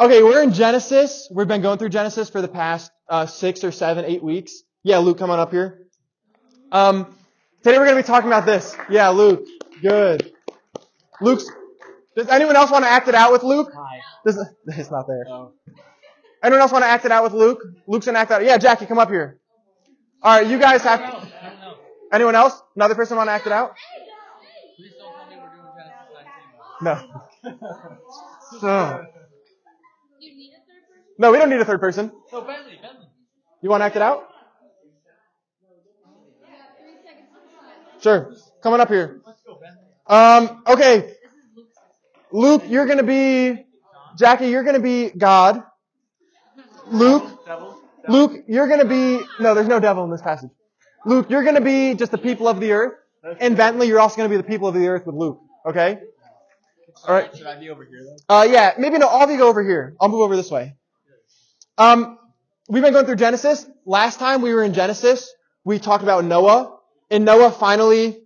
Okay, 0.00 0.22
we're 0.22 0.42
in 0.42 0.54
Genesis. 0.54 1.28
We've 1.30 1.46
been 1.46 1.60
going 1.60 1.76
through 1.76 1.90
Genesis 1.90 2.30
for 2.30 2.40
the 2.40 2.48
past 2.48 2.90
uh, 3.06 3.26
six 3.26 3.64
or 3.64 3.70
seven, 3.70 4.06
eight 4.06 4.22
weeks. 4.22 4.62
Yeah, 4.82 4.96
Luke, 4.96 5.18
come 5.18 5.28
on 5.28 5.38
up 5.38 5.50
here. 5.50 5.88
Um, 6.72 7.14
today 7.62 7.76
we're 7.76 7.84
going 7.84 7.98
to 7.98 8.02
be 8.02 8.06
talking 8.06 8.28
about 8.28 8.46
this. 8.46 8.74
Yeah, 8.88 9.10
Luke. 9.10 9.44
Good. 9.82 10.32
Luke's. 11.20 11.44
Does 12.16 12.28
anyone 12.28 12.56
else 12.56 12.70
want 12.70 12.86
to 12.86 12.90
act 12.90 13.08
it 13.08 13.14
out 13.14 13.30
with 13.30 13.42
Luke? 13.42 13.72
Hi. 13.76 14.00
Does, 14.24 14.42
it's 14.68 14.90
not 14.90 15.06
there. 15.06 15.26
Oh. 15.28 15.52
Anyone 16.42 16.62
else 16.62 16.72
want 16.72 16.82
to 16.82 16.88
act 16.88 17.04
it 17.04 17.12
out 17.12 17.22
with 17.22 17.34
Luke? 17.34 17.60
Luke's 17.86 18.06
gonna 18.06 18.20
act 18.20 18.30
out. 18.30 18.42
Yeah, 18.42 18.56
Jackie, 18.56 18.86
come 18.86 18.98
up 18.98 19.10
here. 19.10 19.38
All 20.22 20.38
right, 20.38 20.46
you 20.46 20.58
guys 20.58 20.80
have. 20.80 21.00
I 21.02 21.10
don't 21.10 21.60
know. 21.60 21.74
Anyone 22.10 22.36
else? 22.36 22.58
Another 22.74 22.94
person 22.94 23.18
want 23.18 23.28
to 23.28 23.32
act 23.32 23.44
it 23.44 23.52
out? 23.52 23.74
Please 24.78 24.92
don't 24.98 25.12
tell 25.18 25.28
me 25.28 25.36
we're 25.36 25.50
doing 25.54 25.68
Genesis 26.80 27.10
19. 27.52 28.60
No. 28.60 28.60
So. 28.60 29.06
No, 31.20 31.30
we 31.30 31.36
don't 31.36 31.50
need 31.50 31.60
a 31.60 31.66
third 31.66 31.80
person. 31.80 32.10
No, 32.32 32.40
Bentley, 32.40 32.78
Bentley. 32.80 33.06
You 33.60 33.68
want 33.68 33.82
to 33.82 33.84
act 33.84 33.94
it 33.96 34.00
out? 34.00 34.26
Sure. 38.00 38.34
Come 38.62 38.72
on 38.72 38.80
up 38.80 38.88
here. 38.88 39.20
Let's 39.26 39.42
go, 39.42 39.60
Bentley. 39.60 39.84
Um, 40.06 40.62
okay. 40.66 41.12
Luke, 42.32 42.62
you're 42.68 42.86
gonna 42.86 43.02
be, 43.02 43.66
Jackie, 44.16 44.48
you're 44.48 44.64
gonna 44.64 44.80
be 44.80 45.10
God. 45.10 45.62
Luke? 46.90 47.38
Luke, 48.08 48.44
you're 48.48 48.66
gonna 48.66 48.86
be, 48.86 49.20
no, 49.40 49.52
there's 49.52 49.68
no 49.68 49.78
devil 49.78 50.04
in 50.04 50.10
this 50.10 50.22
passage. 50.22 50.50
Luke, 51.04 51.26
you're 51.28 51.44
gonna 51.44 51.60
be 51.60 51.92
just 51.92 52.12
the 52.12 52.18
people 52.18 52.48
of 52.48 52.60
the 52.60 52.72
earth. 52.72 52.94
And 53.40 53.58
Bentley, 53.58 53.88
you're 53.88 54.00
also 54.00 54.16
gonna 54.16 54.30
be 54.30 54.38
the 54.38 54.42
people 54.42 54.68
of 54.68 54.74
the 54.74 54.88
earth 54.88 55.04
with 55.04 55.16
Luke. 55.16 55.38
Okay? 55.66 55.98
Alright. 57.06 57.36
Should 57.36 57.46
I 57.46 57.60
be 57.60 57.68
over 57.68 57.84
here, 57.84 58.00
though? 58.26 58.36
Uh, 58.40 58.44
yeah, 58.44 58.72
maybe 58.78 58.96
no, 58.96 59.06
all 59.06 59.22
of 59.22 59.30
you 59.30 59.36
go 59.36 59.48
over 59.48 59.62
here. 59.62 59.94
I'll 60.00 60.08
move 60.08 60.22
over 60.22 60.34
this 60.34 60.50
way. 60.50 60.76
Um, 61.78 62.18
we've 62.68 62.82
been 62.82 62.92
going 62.92 63.06
through 63.06 63.16
Genesis. 63.16 63.66
Last 63.86 64.18
time 64.18 64.42
we 64.42 64.52
were 64.54 64.62
in 64.62 64.74
Genesis, 64.74 65.32
we 65.64 65.78
talked 65.78 66.02
about 66.02 66.24
Noah. 66.24 66.78
And 67.10 67.24
Noah 67.24 67.50
finally, 67.50 68.18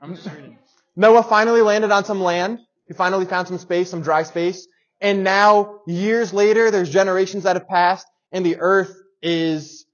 I'm 0.00 0.14
just 0.16 0.28
reading. 0.28 0.58
Noah 0.96 1.22
finally 1.22 1.62
landed 1.62 1.90
on 1.90 2.04
some 2.04 2.20
land. 2.20 2.58
He 2.86 2.94
finally 2.94 3.24
found 3.24 3.48
some 3.48 3.58
space, 3.58 3.90
some 3.90 4.02
dry 4.02 4.24
space. 4.24 4.66
And 5.00 5.24
now, 5.24 5.80
years 5.86 6.32
later, 6.32 6.70
there's 6.70 6.90
generations 6.90 7.44
that 7.44 7.56
have 7.56 7.68
passed, 7.68 8.06
and 8.30 8.46
the 8.46 8.56
earth 8.58 8.94
is 9.20 9.86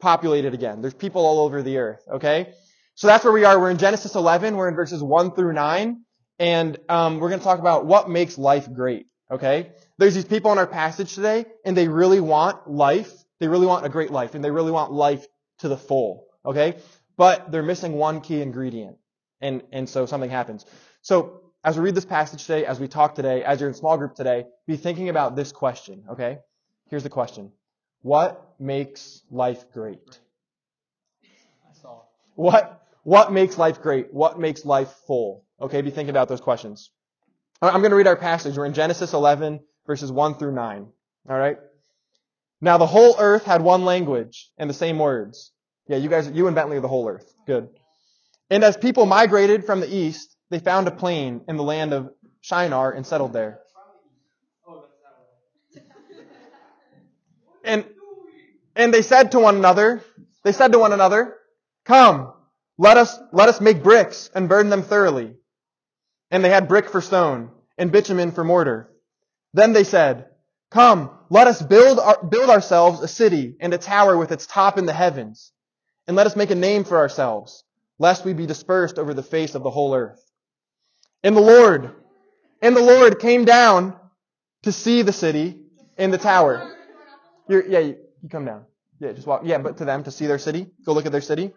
populated 0.00 0.54
again. 0.54 0.80
There's 0.80 0.94
people 0.94 1.24
all 1.24 1.40
over 1.40 1.62
the 1.62 1.78
earth, 1.78 2.00
okay? 2.14 2.54
So 2.94 3.06
that's 3.06 3.24
where 3.24 3.32
we 3.32 3.44
are. 3.44 3.58
We're 3.58 3.70
in 3.70 3.78
Genesis 3.78 4.14
11. 4.14 4.56
We're 4.56 4.68
in 4.68 4.74
verses 4.74 5.02
1 5.02 5.34
through 5.34 5.52
9. 5.52 6.04
And 6.38 6.78
um, 6.88 7.20
we're 7.20 7.28
going 7.28 7.40
to 7.40 7.44
talk 7.44 7.58
about 7.58 7.86
what 7.86 8.08
makes 8.08 8.38
life 8.38 8.72
great, 8.72 9.06
okay? 9.30 9.72
There's 9.98 10.14
these 10.14 10.24
people 10.24 10.52
in 10.52 10.58
our 10.58 10.66
passage 10.66 11.14
today, 11.14 11.46
and 11.64 11.76
they 11.76 11.88
really 11.88 12.20
want 12.20 12.70
life. 12.70 13.12
They 13.40 13.48
really 13.48 13.66
want 13.66 13.84
a 13.84 13.88
great 13.88 14.10
life, 14.10 14.34
and 14.34 14.44
they 14.44 14.50
really 14.50 14.72
want 14.72 14.92
life 14.92 15.26
to 15.58 15.68
the 15.68 15.76
full, 15.76 16.26
okay? 16.44 16.76
But 17.16 17.50
they're 17.50 17.62
missing 17.62 17.94
one 17.94 18.20
key 18.20 18.40
ingredient. 18.40 18.98
And, 19.40 19.62
and 19.72 19.88
so 19.88 20.06
something 20.06 20.30
happens. 20.30 20.64
So 21.02 21.40
as 21.62 21.76
we 21.76 21.84
read 21.84 21.94
this 21.94 22.04
passage 22.04 22.42
today, 22.42 22.66
as 22.66 22.78
we 22.80 22.88
talk 22.88 23.14
today, 23.14 23.42
as 23.42 23.60
you're 23.60 23.68
in 23.68 23.74
small 23.74 23.96
group 23.96 24.14
today, 24.14 24.46
be 24.66 24.76
thinking 24.76 25.08
about 25.08 25.36
this 25.36 25.52
question, 25.52 26.04
okay? 26.10 26.38
Here's 26.88 27.02
the 27.02 27.10
question. 27.10 27.52
What 28.02 28.54
makes 28.58 29.22
life 29.30 29.64
great? 29.72 30.20
I 31.24 31.74
saw. 31.80 32.02
What, 32.34 32.82
what 33.02 33.32
makes 33.32 33.56
life 33.56 33.80
great? 33.80 34.12
What 34.12 34.38
makes 34.38 34.64
life 34.64 34.92
full? 35.06 35.44
Okay, 35.60 35.80
be 35.80 35.90
thinking 35.90 36.10
about 36.10 36.28
those 36.28 36.40
questions. 36.40 36.90
I'm 37.68 37.80
going 37.80 37.90
to 37.90 37.96
read 37.96 38.06
our 38.06 38.16
passage. 38.16 38.56
We're 38.56 38.66
in 38.66 38.74
Genesis 38.74 39.12
11, 39.12 39.60
verses 39.86 40.10
1 40.10 40.34
through 40.34 40.52
9. 40.54 40.86
All 41.28 41.38
right? 41.38 41.56
Now 42.60 42.78
the 42.78 42.86
whole 42.86 43.16
earth 43.18 43.44
had 43.44 43.62
one 43.62 43.84
language 43.84 44.50
and 44.58 44.68
the 44.68 44.74
same 44.74 44.98
words. 44.98 45.52
Yeah, 45.86 45.98
you 45.98 46.08
guys, 46.08 46.30
you 46.30 46.46
and 46.46 46.54
Bentley 46.54 46.76
are 46.76 46.80
the 46.80 46.88
whole 46.88 47.08
earth. 47.08 47.32
Good. 47.46 47.68
And 48.50 48.64
as 48.64 48.76
people 48.76 49.06
migrated 49.06 49.64
from 49.64 49.80
the 49.80 49.94
east, 49.94 50.36
they 50.50 50.58
found 50.58 50.88
a 50.88 50.90
plain 50.90 51.42
in 51.48 51.56
the 51.56 51.62
land 51.62 51.92
of 51.92 52.10
Shinar 52.40 52.92
and 52.92 53.06
settled 53.06 53.32
there. 53.32 53.60
And, 57.64 57.84
and 58.76 58.92
they 58.92 59.00
said 59.00 59.32
to 59.32 59.40
one 59.40 59.56
another, 59.56 60.02
they 60.42 60.52
said 60.52 60.72
to 60.72 60.78
one 60.78 60.92
another, 60.92 61.36
come, 61.86 62.32
let 62.76 62.98
us, 62.98 63.18
let 63.32 63.48
us 63.48 63.60
make 63.60 63.82
bricks 63.82 64.28
and 64.34 64.48
burn 64.48 64.68
them 64.68 64.82
thoroughly. 64.82 65.34
And 66.30 66.44
they 66.44 66.50
had 66.50 66.68
brick 66.68 66.90
for 66.90 67.00
stone 67.00 67.50
and 67.78 67.92
bitumen 67.92 68.32
for 68.32 68.44
mortar. 68.44 68.90
Then 69.52 69.72
they 69.72 69.84
said, 69.84 70.26
come, 70.70 71.10
let 71.30 71.46
us 71.46 71.62
build, 71.62 71.98
our, 71.98 72.22
build 72.24 72.50
ourselves 72.50 73.00
a 73.00 73.08
city 73.08 73.56
and 73.60 73.72
a 73.72 73.78
tower 73.78 74.16
with 74.16 74.32
its 74.32 74.46
top 74.46 74.78
in 74.78 74.86
the 74.86 74.92
heavens. 74.92 75.52
And 76.06 76.16
let 76.16 76.26
us 76.26 76.36
make 76.36 76.50
a 76.50 76.56
name 76.56 76.84
for 76.84 76.98
ourselves, 76.98 77.64
lest 77.98 78.24
we 78.24 78.34
be 78.34 78.46
dispersed 78.46 78.98
over 78.98 79.14
the 79.14 79.22
face 79.22 79.54
of 79.54 79.62
the 79.62 79.70
whole 79.70 79.94
earth. 79.94 80.20
And 81.22 81.36
the 81.36 81.40
Lord, 81.40 81.94
and 82.60 82.76
the 82.76 82.82
Lord 82.82 83.18
came 83.18 83.44
down 83.44 83.96
to 84.64 84.72
see 84.72 85.02
the 85.02 85.12
city 85.12 85.60
and 85.96 86.12
the 86.12 86.18
tower. 86.18 86.76
You're, 87.48 87.66
yeah, 87.66 87.78
you, 87.78 87.96
you 88.22 88.28
come 88.28 88.44
down. 88.44 88.64
Yeah, 89.00 89.12
just 89.12 89.26
walk. 89.26 89.42
Yeah, 89.44 89.58
but 89.58 89.78
to 89.78 89.84
them 89.84 90.04
to 90.04 90.10
see 90.10 90.26
their 90.26 90.38
city. 90.38 90.66
Go 90.84 90.92
look 90.92 91.06
at 91.06 91.12
their 91.12 91.20
city. 91.20 91.52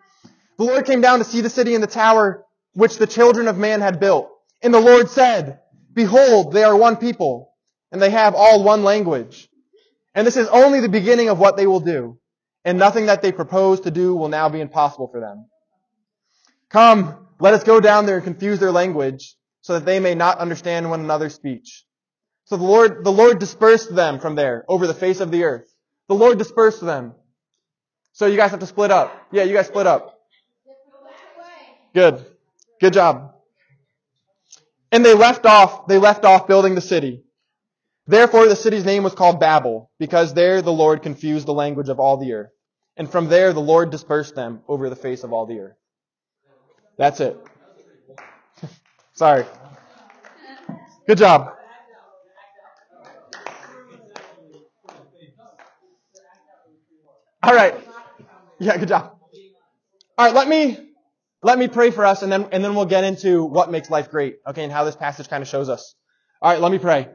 The 0.58 0.64
Lord 0.64 0.86
came 0.86 1.02
down 1.02 1.20
to 1.20 1.26
see 1.26 1.42
the 1.42 1.50
city 1.50 1.76
and 1.76 1.84
the 1.84 1.88
tower 1.88 2.46
which 2.74 2.98
the 2.98 3.08
children 3.08 3.48
of 3.48 3.58
man 3.58 3.82
had 3.82 4.00
built. 4.00 4.30
And 4.62 4.74
the 4.74 4.80
Lord 4.80 5.10
said, 5.10 5.60
Behold, 5.98 6.54
they 6.54 6.64
are 6.64 6.78
one 6.78 6.98
people, 6.98 7.56
and 7.92 8.00
they 8.00 8.12
have 8.12 8.36
all 8.36 8.64
one 8.64 8.84
language. 8.84 9.50
And 10.14 10.28
this 10.28 10.38
is 10.38 10.48
only 10.48 10.80
the 10.80 10.90
beginning 10.90 11.30
of 11.30 11.40
what 11.40 11.58
they 11.58 11.66
will 11.66 11.80
do, 11.80 12.20
and 12.64 12.78
nothing 12.78 13.08
that 13.08 13.24
they 13.24 13.32
propose 13.32 13.80
to 13.82 13.90
do 13.90 14.16
will 14.16 14.30
now 14.30 14.48
be 14.48 14.62
impossible 14.62 15.08
for 15.12 15.20
them. 15.20 15.50
Come, 16.70 17.28
let 17.40 17.56
us 17.56 17.64
go 17.64 17.80
down 17.80 18.06
there 18.06 18.18
and 18.18 18.24
confuse 18.24 18.60
their 18.60 18.72
language, 18.72 19.36
so 19.62 19.74
that 19.74 19.86
they 19.86 20.00
may 20.00 20.14
not 20.14 20.38
understand 20.38 20.88
one 20.88 21.00
another's 21.00 21.34
speech. 21.34 21.84
So 22.46 22.58
the 22.58 22.64
Lord, 22.64 23.04
the 23.04 23.12
Lord 23.12 23.40
dispersed 23.40 23.96
them 23.96 24.20
from 24.20 24.36
there 24.36 24.66
over 24.68 24.86
the 24.86 24.94
face 24.94 25.20
of 25.20 25.32
the 25.32 25.46
earth. 25.46 25.68
The 26.10 26.16
Lord 26.16 26.38
dispersed 26.38 26.82
them. 26.86 27.16
So 28.14 28.28
you 28.28 28.38
guys 28.38 28.52
have 28.52 28.60
to 28.60 28.68
split 28.68 28.92
up. 28.92 29.30
Yeah, 29.32 29.44
you 29.44 29.54
guys 29.56 29.66
split 29.66 29.88
up. 29.88 30.20
Good. 31.96 32.24
Good 32.80 32.94
job. 32.94 33.34
And 34.92 35.06
they 35.06 35.14
left 35.14 35.46
off, 35.46 35.88
they 35.88 35.98
left 35.98 36.26
off 36.26 36.48
building 36.48 36.76
the 36.76 36.82
city. 36.82 37.24
Therefore 38.06 38.48
the 38.48 38.56
city's 38.56 38.86
name 38.86 39.04
was 39.04 39.14
called 39.14 39.40
Babel, 39.40 39.92
because 40.00 40.34
there 40.34 40.62
the 40.62 40.72
Lord 40.72 41.02
confused 41.02 41.46
the 41.46 41.54
language 41.54 41.90
of 41.90 42.00
all 42.00 42.18
the 42.18 42.34
earth. 42.34 42.52
And 42.96 43.10
from 43.12 43.28
there 43.28 43.54
the 43.54 43.60
Lord 43.60 43.92
dispersed 43.92 44.36
them 44.36 44.62
over 44.68 44.90
the 44.90 44.96
face 44.96 45.24
of 45.24 45.34
all 45.34 45.46
the 45.46 45.60
earth. 45.60 45.76
That's 46.98 47.20
it. 47.20 47.38
Sorry. 49.14 49.46
Good 51.06 51.18
job. 51.18 51.54
All 57.44 57.54
right. 57.54 57.76
Yeah, 58.60 58.78
good 58.78 58.90
job. 58.90 59.18
All 60.18 60.26
right, 60.26 60.34
let 60.34 60.48
me 60.48 60.87
let 61.48 61.58
me 61.58 61.70
pray 61.70 61.92
for 61.92 62.06
us 62.06 62.24
and 62.24 62.32
then 62.32 62.50
and 62.52 62.62
then 62.62 62.76
we'll 62.76 62.92
get 62.98 63.06
into 63.06 63.46
what 63.46 63.72
makes 63.72 63.90
life 63.90 64.12
great, 64.12 64.36
okay, 64.46 64.66
and 64.66 64.72
how 64.72 64.84
this 64.84 64.98
passage 64.98 65.30
kind 65.30 65.42
of 65.42 65.48
shows 65.48 65.70
us. 65.70 65.96
All 66.42 66.52
right, 66.52 66.60
let 66.60 66.74
me 66.74 66.78
pray. 66.78 67.08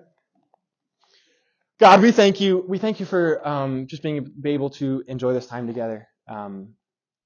God, 1.78 2.00
we 2.00 2.12
thank 2.12 2.40
you. 2.40 2.64
We 2.66 2.78
thank 2.78 2.98
you 2.98 3.04
for 3.04 3.46
um, 3.46 3.86
just 3.88 4.02
being 4.02 4.32
able 4.46 4.70
to 4.70 5.04
enjoy 5.06 5.34
this 5.34 5.46
time 5.46 5.66
together. 5.66 6.08
Um, 6.26 6.74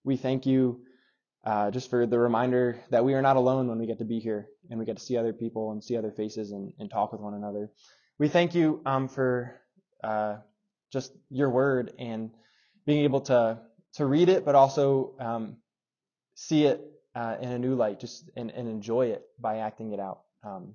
we 0.02 0.16
thank 0.16 0.46
you 0.46 0.80
uh, 1.44 1.70
just 1.70 1.90
for 1.90 2.06
the 2.06 2.18
reminder 2.18 2.80
that 2.90 3.04
we 3.04 3.14
are 3.14 3.22
not 3.22 3.36
alone 3.36 3.68
when 3.68 3.78
we 3.78 3.86
get 3.86 3.98
to 3.98 4.04
be 4.04 4.18
here 4.18 4.48
and 4.68 4.80
we 4.80 4.84
get 4.84 4.96
to 4.96 5.04
see 5.04 5.16
other 5.16 5.32
people 5.32 5.70
and 5.70 5.84
see 5.84 5.96
other 5.96 6.10
faces 6.10 6.50
and, 6.50 6.72
and 6.80 6.90
talk 6.90 7.12
with 7.12 7.20
one 7.20 7.34
another. 7.34 7.70
We 8.18 8.28
thank 8.28 8.52
you 8.56 8.82
um, 8.84 9.06
for 9.06 9.60
uh, 10.02 10.38
just 10.92 11.12
your 11.30 11.50
word 11.50 11.92
and 12.00 12.30
being 12.84 13.04
able 13.04 13.20
to 13.32 13.60
to 13.94 14.04
read 14.04 14.28
it, 14.28 14.44
but 14.44 14.56
also 14.56 15.14
um, 15.20 15.56
see 16.34 16.64
it 16.66 16.80
uh, 17.16 17.36
in 17.40 17.50
a 17.50 17.58
new 17.58 17.74
light, 17.74 17.98
just 17.98 18.28
and, 18.36 18.50
and, 18.50 18.68
enjoy 18.68 19.06
it 19.06 19.22
by 19.40 19.58
acting 19.58 19.92
it 19.92 19.98
out. 19.98 20.20
Um, 20.44 20.74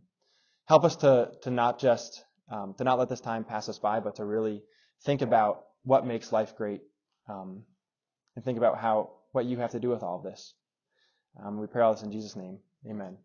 help 0.65 0.83
us 0.83 0.95
to 0.97 1.31
to 1.43 1.51
not 1.51 1.79
just 1.79 2.23
um, 2.51 2.73
to 2.79 2.83
not 2.83 2.97
let 2.97 3.09
this 3.09 3.21
time 3.21 3.43
pass 3.43 3.69
us 3.69 3.77
by, 3.77 3.99
but 3.99 4.15
to 4.15 4.25
really 4.25 4.63
think 5.03 5.21
about 5.21 5.65
what 5.83 6.05
makes 6.05 6.31
life 6.31 6.55
great, 6.57 6.81
um, 7.29 7.61
and 8.35 8.43
think 8.43 8.57
about 8.57 8.79
how 8.79 9.11
what 9.33 9.45
you 9.45 9.57
have 9.57 9.71
to 9.71 9.79
do 9.79 9.89
with 9.89 10.01
all 10.01 10.17
of 10.17 10.23
this. 10.23 10.53
Um, 11.41 11.59
we 11.59 11.67
pray 11.67 11.83
all 11.83 11.93
this 11.93 12.03
in 12.03 12.11
Jesus' 12.11 12.35
name. 12.35 12.57
Amen. 12.89 13.17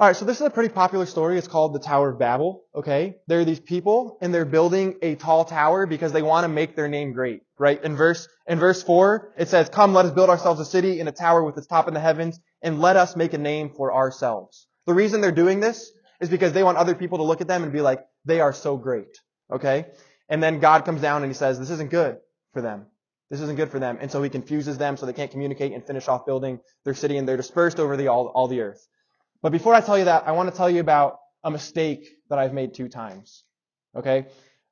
All 0.00 0.06
right, 0.06 0.16
so 0.16 0.24
this 0.24 0.40
is 0.40 0.46
a 0.46 0.48
pretty 0.48 0.72
popular 0.72 1.04
story. 1.04 1.36
It's 1.36 1.46
called 1.46 1.74
the 1.74 1.78
Tower 1.78 2.08
of 2.08 2.18
Babel. 2.18 2.64
Okay, 2.74 3.16
there 3.26 3.40
are 3.40 3.44
these 3.44 3.60
people, 3.60 4.16
and 4.22 4.32
they're 4.32 4.46
building 4.46 4.96
a 5.02 5.14
tall 5.14 5.44
tower 5.44 5.84
because 5.84 6.10
they 6.12 6.22
want 6.22 6.44
to 6.44 6.48
make 6.48 6.74
their 6.74 6.88
name 6.88 7.12
great. 7.12 7.42
Right? 7.58 7.84
In 7.84 7.96
verse 7.96 8.26
in 8.46 8.58
verse 8.58 8.82
four, 8.82 9.34
it 9.36 9.50
says, 9.50 9.68
"Come, 9.68 9.92
let 9.92 10.06
us 10.06 10.12
build 10.12 10.30
ourselves 10.30 10.58
a 10.58 10.64
city 10.64 11.00
and 11.00 11.08
a 11.10 11.12
tower 11.12 11.44
with 11.44 11.58
its 11.58 11.66
top 11.66 11.86
in 11.86 11.92
the 11.92 12.00
heavens, 12.00 12.40
and 12.62 12.80
let 12.80 12.96
us 12.96 13.14
make 13.14 13.34
a 13.34 13.38
name 13.38 13.74
for 13.76 13.92
ourselves." 13.92 14.66
The 14.86 14.94
reason 14.94 15.20
they're 15.20 15.32
doing 15.32 15.60
this 15.60 15.92
is 16.18 16.30
because 16.30 16.54
they 16.54 16.62
want 16.62 16.78
other 16.78 16.94
people 16.94 17.18
to 17.18 17.24
look 17.24 17.42
at 17.42 17.46
them 17.46 17.62
and 17.62 17.70
be 17.70 17.82
like, 17.82 18.02
"They 18.24 18.40
are 18.40 18.54
so 18.54 18.78
great." 18.78 19.20
Okay? 19.52 19.84
And 20.30 20.42
then 20.42 20.60
God 20.60 20.86
comes 20.86 21.02
down 21.02 21.22
and 21.22 21.30
he 21.30 21.36
says, 21.36 21.58
this 21.58 21.68
isn't 21.68 21.90
good 21.90 22.16
for 22.54 22.62
them. 22.62 22.86
This 23.28 23.42
isn't 23.42 23.56
good 23.56 23.70
for 23.70 23.78
them. 23.78 23.98
And 24.00 24.10
so 24.10 24.22
he 24.22 24.30
confuses 24.30 24.78
them 24.78 24.96
so 24.96 25.04
they 25.04 25.12
can't 25.12 25.30
communicate 25.30 25.72
and 25.72 25.86
finish 25.86 26.08
off 26.08 26.24
building 26.24 26.60
their 26.84 26.94
city 26.94 27.18
and 27.18 27.28
they're 27.28 27.36
dispersed 27.36 27.78
over 27.78 27.96
the, 27.98 28.08
all, 28.08 28.28
all 28.28 28.48
the 28.48 28.62
earth. 28.62 28.86
But 29.42 29.52
before 29.52 29.74
I 29.74 29.80
tell 29.80 29.98
you 29.98 30.04
that, 30.04 30.26
I 30.26 30.32
want 30.32 30.50
to 30.50 30.56
tell 30.56 30.68
you 30.68 30.80
about 30.80 31.18
a 31.42 31.50
mistake 31.50 32.08
that 32.28 32.38
I've 32.38 32.52
made 32.52 32.74
two 32.74 32.88
times. 32.88 33.44
Okay? 33.96 34.26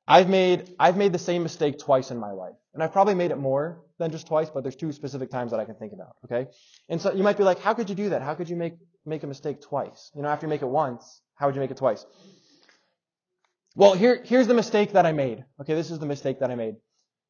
I've 0.07 0.29
made, 0.29 0.73
I've 0.79 0.97
made 0.97 1.13
the 1.13 1.19
same 1.19 1.43
mistake 1.43 1.79
twice 1.79 2.11
in 2.11 2.17
my 2.17 2.31
life. 2.31 2.55
And 2.73 2.83
I've 2.83 2.91
probably 2.91 3.15
made 3.15 3.31
it 3.31 3.37
more 3.37 3.81
than 3.97 4.11
just 4.11 4.27
twice, 4.27 4.49
but 4.49 4.63
there's 4.63 4.75
two 4.75 4.91
specific 4.91 5.29
times 5.29 5.51
that 5.51 5.59
I 5.59 5.65
can 5.65 5.75
think 5.75 5.93
about. 5.93 6.15
Okay? 6.25 6.49
And 6.87 7.01
so 7.01 7.13
you 7.13 7.23
might 7.23 7.37
be 7.37 7.43
like, 7.43 7.59
how 7.59 7.73
could 7.73 7.89
you 7.89 7.95
do 7.95 8.09
that? 8.09 8.21
How 8.21 8.35
could 8.35 8.49
you 8.49 8.55
make, 8.55 8.73
make 9.05 9.23
a 9.23 9.27
mistake 9.27 9.61
twice? 9.61 10.11
You 10.15 10.21
know, 10.21 10.29
after 10.29 10.45
you 10.45 10.49
make 10.49 10.61
it 10.61 10.67
once, 10.67 11.21
how 11.35 11.47
would 11.47 11.55
you 11.55 11.61
make 11.61 11.71
it 11.71 11.77
twice? 11.77 12.05
Well, 13.75 13.93
here, 13.93 14.21
here's 14.23 14.47
the 14.47 14.53
mistake 14.53 14.93
that 14.93 15.05
I 15.05 15.11
made. 15.11 15.45
Okay, 15.61 15.73
this 15.73 15.91
is 15.91 15.99
the 15.99 16.05
mistake 16.05 16.39
that 16.39 16.51
I 16.51 16.55
made. 16.55 16.75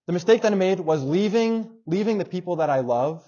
The 0.07 0.13
mistake 0.13 0.41
that 0.41 0.51
I 0.51 0.55
made 0.55 0.79
was 0.79 1.03
leaving, 1.03 1.69
leaving 1.85 2.17
the 2.17 2.25
people 2.25 2.57
that 2.57 2.69
I 2.69 2.79
love 2.79 3.23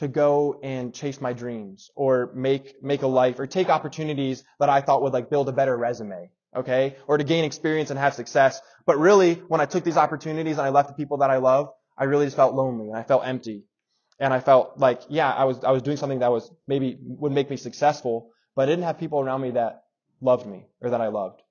to 0.00 0.08
go 0.08 0.58
and 0.62 0.94
chase 0.94 1.20
my 1.20 1.32
dreams 1.32 1.90
or 1.94 2.30
make, 2.34 2.82
make 2.82 3.02
a 3.02 3.06
life 3.06 3.38
or 3.38 3.46
take 3.46 3.68
opportunities 3.68 4.42
that 4.58 4.68
I 4.68 4.80
thought 4.80 5.02
would 5.02 5.12
like 5.12 5.30
build 5.30 5.48
a 5.48 5.52
better 5.52 5.76
resume. 5.76 6.30
Okay? 6.56 6.96
Or 7.06 7.18
to 7.18 7.22
gain 7.22 7.44
experience 7.44 7.90
and 7.90 7.98
have 7.98 8.14
success. 8.14 8.60
But 8.86 8.98
really, 8.98 9.34
when 9.34 9.60
I 9.60 9.66
took 9.66 9.84
these 9.84 9.98
opportunities 9.98 10.58
and 10.58 10.66
I 10.66 10.70
left 10.70 10.88
the 10.88 10.94
people 10.94 11.18
that 11.18 11.30
I 11.30 11.36
love, 11.36 11.68
I 11.96 12.04
really 12.04 12.24
just 12.26 12.36
felt 12.36 12.54
lonely 12.54 12.88
and 12.88 12.96
I 12.96 13.02
felt 13.02 13.26
empty. 13.26 13.64
And 14.18 14.32
I 14.32 14.40
felt 14.40 14.78
like, 14.78 15.02
yeah, 15.08 15.30
I 15.30 15.44
was, 15.44 15.62
I 15.62 15.70
was 15.70 15.82
doing 15.82 15.96
something 15.96 16.20
that 16.20 16.32
was 16.32 16.50
maybe 16.66 16.98
would 17.00 17.32
make 17.32 17.50
me 17.50 17.56
successful, 17.56 18.30
but 18.56 18.62
I 18.62 18.66
didn't 18.66 18.84
have 18.84 18.98
people 18.98 19.20
around 19.20 19.42
me 19.42 19.52
that 19.52 19.84
loved 20.20 20.46
me 20.46 20.66
or 20.80 20.90
that 20.90 21.00
I 21.00 21.08
loved. 21.08 21.42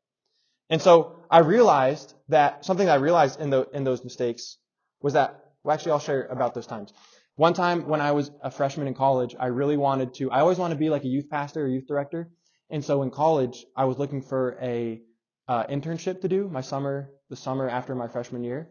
And 0.71 0.81
so 0.81 1.19
I 1.29 1.39
realized 1.39 2.13
that 2.29 2.65
something 2.65 2.87
that 2.87 2.93
I 2.93 3.01
realized 3.01 3.39
in 3.39 3.51
the, 3.51 3.67
in 3.73 3.83
those 3.83 4.03
mistakes 4.03 4.57
was 5.01 5.13
that, 5.13 5.39
well, 5.63 5.73
actually 5.73 5.93
I'll 5.93 5.99
share 5.99 6.25
about 6.25 6.53
those 6.53 6.67
times. 6.67 6.93
One 7.39 7.53
time 7.53 7.87
when 7.87 8.01
I 8.01 8.11
was 8.11 8.31
a 8.43 8.51
freshman 8.51 8.87
in 8.87 8.93
college, 8.93 9.33
I 9.39 9.45
really 9.45 9.77
wanted 9.77 10.13
to, 10.15 10.29
I 10.29 10.41
always 10.41 10.57
wanted 10.57 10.73
to 10.73 10.79
be 10.79 10.89
like 10.89 11.05
a 11.05 11.07
youth 11.07 11.29
pastor 11.29 11.63
or 11.63 11.69
youth 11.69 11.87
director. 11.87 12.29
And 12.69 12.83
so 12.83 13.01
in 13.01 13.11
college, 13.11 13.65
I 13.77 13.85
was 13.85 13.97
looking 13.97 14.21
for 14.21 14.57
a 14.61 14.99
uh, 15.47 15.63
internship 15.67 16.19
to 16.19 16.27
do 16.27 16.49
my 16.49 16.59
summer, 16.59 17.11
the 17.29 17.37
summer 17.37 17.69
after 17.69 17.95
my 17.95 18.09
freshman 18.09 18.43
year. 18.43 18.67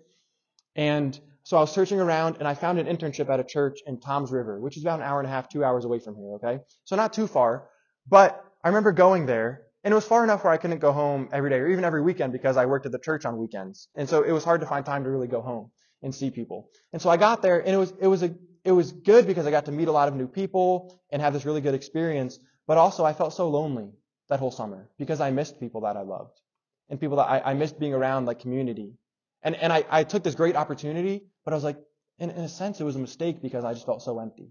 And 0.77 1.19
so 1.45 1.57
I 1.57 1.61
was 1.61 1.73
searching 1.73 1.99
around 1.99 2.37
and 2.41 2.47
I 2.47 2.53
found 2.53 2.79
an 2.79 2.95
internship 2.95 3.31
at 3.31 3.41
a 3.41 3.43
church 3.43 3.79
in 3.87 4.01
Toms 4.01 4.31
River, 4.31 4.61
which 4.61 4.77
is 4.77 4.83
about 4.83 5.01
an 5.01 5.07
hour 5.07 5.19
and 5.19 5.27
a 5.27 5.31
half, 5.31 5.49
two 5.49 5.65
hours 5.65 5.87
away 5.87 5.99
from 5.99 6.17
here, 6.17 6.35
okay? 6.35 6.59
So 6.85 6.95
not 6.95 7.15
too 7.15 7.27
far. 7.27 7.71
But 8.07 8.45
I 8.63 8.69
remember 8.69 8.93
going 8.93 9.25
there 9.25 9.63
and 9.83 9.93
it 9.93 9.95
was 9.95 10.05
far 10.05 10.25
enough 10.25 10.45
where 10.45 10.53
I 10.53 10.59
couldn't 10.59 10.81
go 10.81 10.93
home 10.93 11.31
every 11.33 11.49
day 11.49 11.57
or 11.57 11.69
even 11.69 11.85
every 11.85 12.03
weekend 12.03 12.35
because 12.35 12.59
I 12.59 12.67
worked 12.67 12.85
at 12.85 12.93
the 12.93 12.99
church 12.99 13.25
on 13.25 13.39
weekends. 13.39 13.89
And 13.95 14.07
so 14.07 14.25
it 14.25 14.33
was 14.33 14.45
hard 14.45 14.61
to 14.61 14.67
find 14.67 14.85
time 14.85 15.05
to 15.05 15.11
really 15.11 15.27
go 15.27 15.41
home 15.41 15.71
and 16.03 16.15
see 16.15 16.31
people. 16.31 16.69
And 16.93 17.01
so 17.01 17.09
I 17.09 17.17
got 17.17 17.41
there 17.41 17.61
and 17.61 17.71
it 17.71 17.79
was, 17.79 17.95
it 17.99 18.07
was 18.07 18.23
a, 18.23 18.35
it 18.69 18.73
was 18.73 18.93
good 18.93 19.27
because 19.27 19.47
I 19.47 19.51
got 19.51 19.65
to 19.65 19.73
meet 19.73 19.89
a 19.89 19.93
lot 19.93 20.09
of 20.09 20.15
new 20.15 20.29
people 20.29 21.01
and 21.11 21.23
have 21.23 21.33
this 21.33 21.47
really 21.47 21.63
good 21.63 21.75
experience. 21.75 22.39
But 22.67 22.77
also 22.77 23.03
I 23.03 23.15
felt 23.15 23.33
so 23.33 23.49
lonely 23.49 23.91
that 24.29 24.41
whole 24.41 24.51
summer 24.51 24.91
because 24.99 25.23
I 25.23 25.31
missed 25.31 25.59
people 25.59 25.81
that 25.81 25.97
I 25.97 26.03
loved 26.03 26.39
and 26.91 27.01
people 27.01 27.17
that 27.17 27.29
I, 27.31 27.41
I 27.51 27.55
missed 27.55 27.81
being 27.81 27.95
around 27.95 28.27
like 28.27 28.41
community. 28.41 28.93
And, 29.43 29.57
and 29.57 29.73
I, 29.73 29.85
I 29.89 30.05
took 30.05 30.23
this 30.23 30.35
great 30.35 30.55
opportunity, 30.55 31.25
but 31.45 31.55
I 31.55 31.57
was 31.57 31.65
like, 31.65 31.79
in, 32.19 32.31
in 32.31 32.43
a 32.43 32.49
sense, 32.49 32.79
it 32.79 32.85
was 32.85 32.97
a 32.97 32.99
mistake 32.99 33.41
because 33.41 33.65
I 33.65 33.73
just 33.73 33.87
felt 33.87 34.03
so 34.03 34.19
empty. 34.21 34.51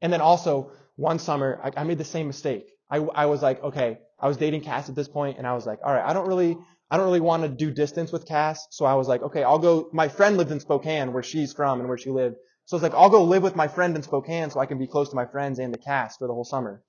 And 0.00 0.12
then 0.12 0.20
also 0.20 0.72
one 0.96 1.20
summer, 1.20 1.60
I, 1.62 1.82
I 1.82 1.84
made 1.84 1.98
the 1.98 2.04
same 2.04 2.26
mistake. 2.26 2.72
I, 2.90 2.96
I 2.96 3.26
was 3.26 3.40
like, 3.40 3.62
okay, 3.62 3.98
I 4.18 4.26
was 4.26 4.36
dating 4.36 4.62
Cass 4.62 4.88
at 4.88 4.96
this 4.96 5.08
point 5.08 5.38
and 5.38 5.46
I 5.46 5.54
was 5.54 5.64
like, 5.64 5.78
all 5.84 5.92
right, 5.92 6.04
I 6.04 6.12
don't 6.12 6.26
really, 6.26 6.56
I 6.90 6.96
don't 6.96 7.06
really 7.06 7.20
want 7.20 7.44
to 7.44 7.48
do 7.48 7.70
distance 7.70 8.10
with 8.10 8.26
Cass. 8.26 8.66
So 8.70 8.84
I 8.84 8.94
was 8.94 9.06
like, 9.06 9.22
okay, 9.22 9.44
I'll 9.44 9.60
go, 9.60 9.90
my 9.92 10.08
friend 10.08 10.36
lived 10.36 10.50
in 10.50 10.58
Spokane 10.58 11.12
where 11.12 11.22
she's 11.22 11.52
from 11.52 11.78
and 11.78 11.88
where 11.88 11.98
she 11.98 12.10
lived. 12.10 12.36
So 12.68 12.76
it's 12.76 12.82
like, 12.82 12.92
I'll 12.92 13.08
go 13.08 13.24
live 13.24 13.42
with 13.42 13.56
my 13.56 13.66
friend 13.66 13.96
in 13.96 14.02
Spokane 14.02 14.50
so 14.50 14.60
I 14.60 14.66
can 14.66 14.76
be 14.76 14.86
close 14.86 15.08
to 15.08 15.16
my 15.16 15.24
friends 15.24 15.58
and 15.58 15.72
the 15.72 15.78
Cass 15.78 16.18
for 16.18 16.28
the 16.28 16.34
whole 16.34 16.44
summer. 16.44 16.82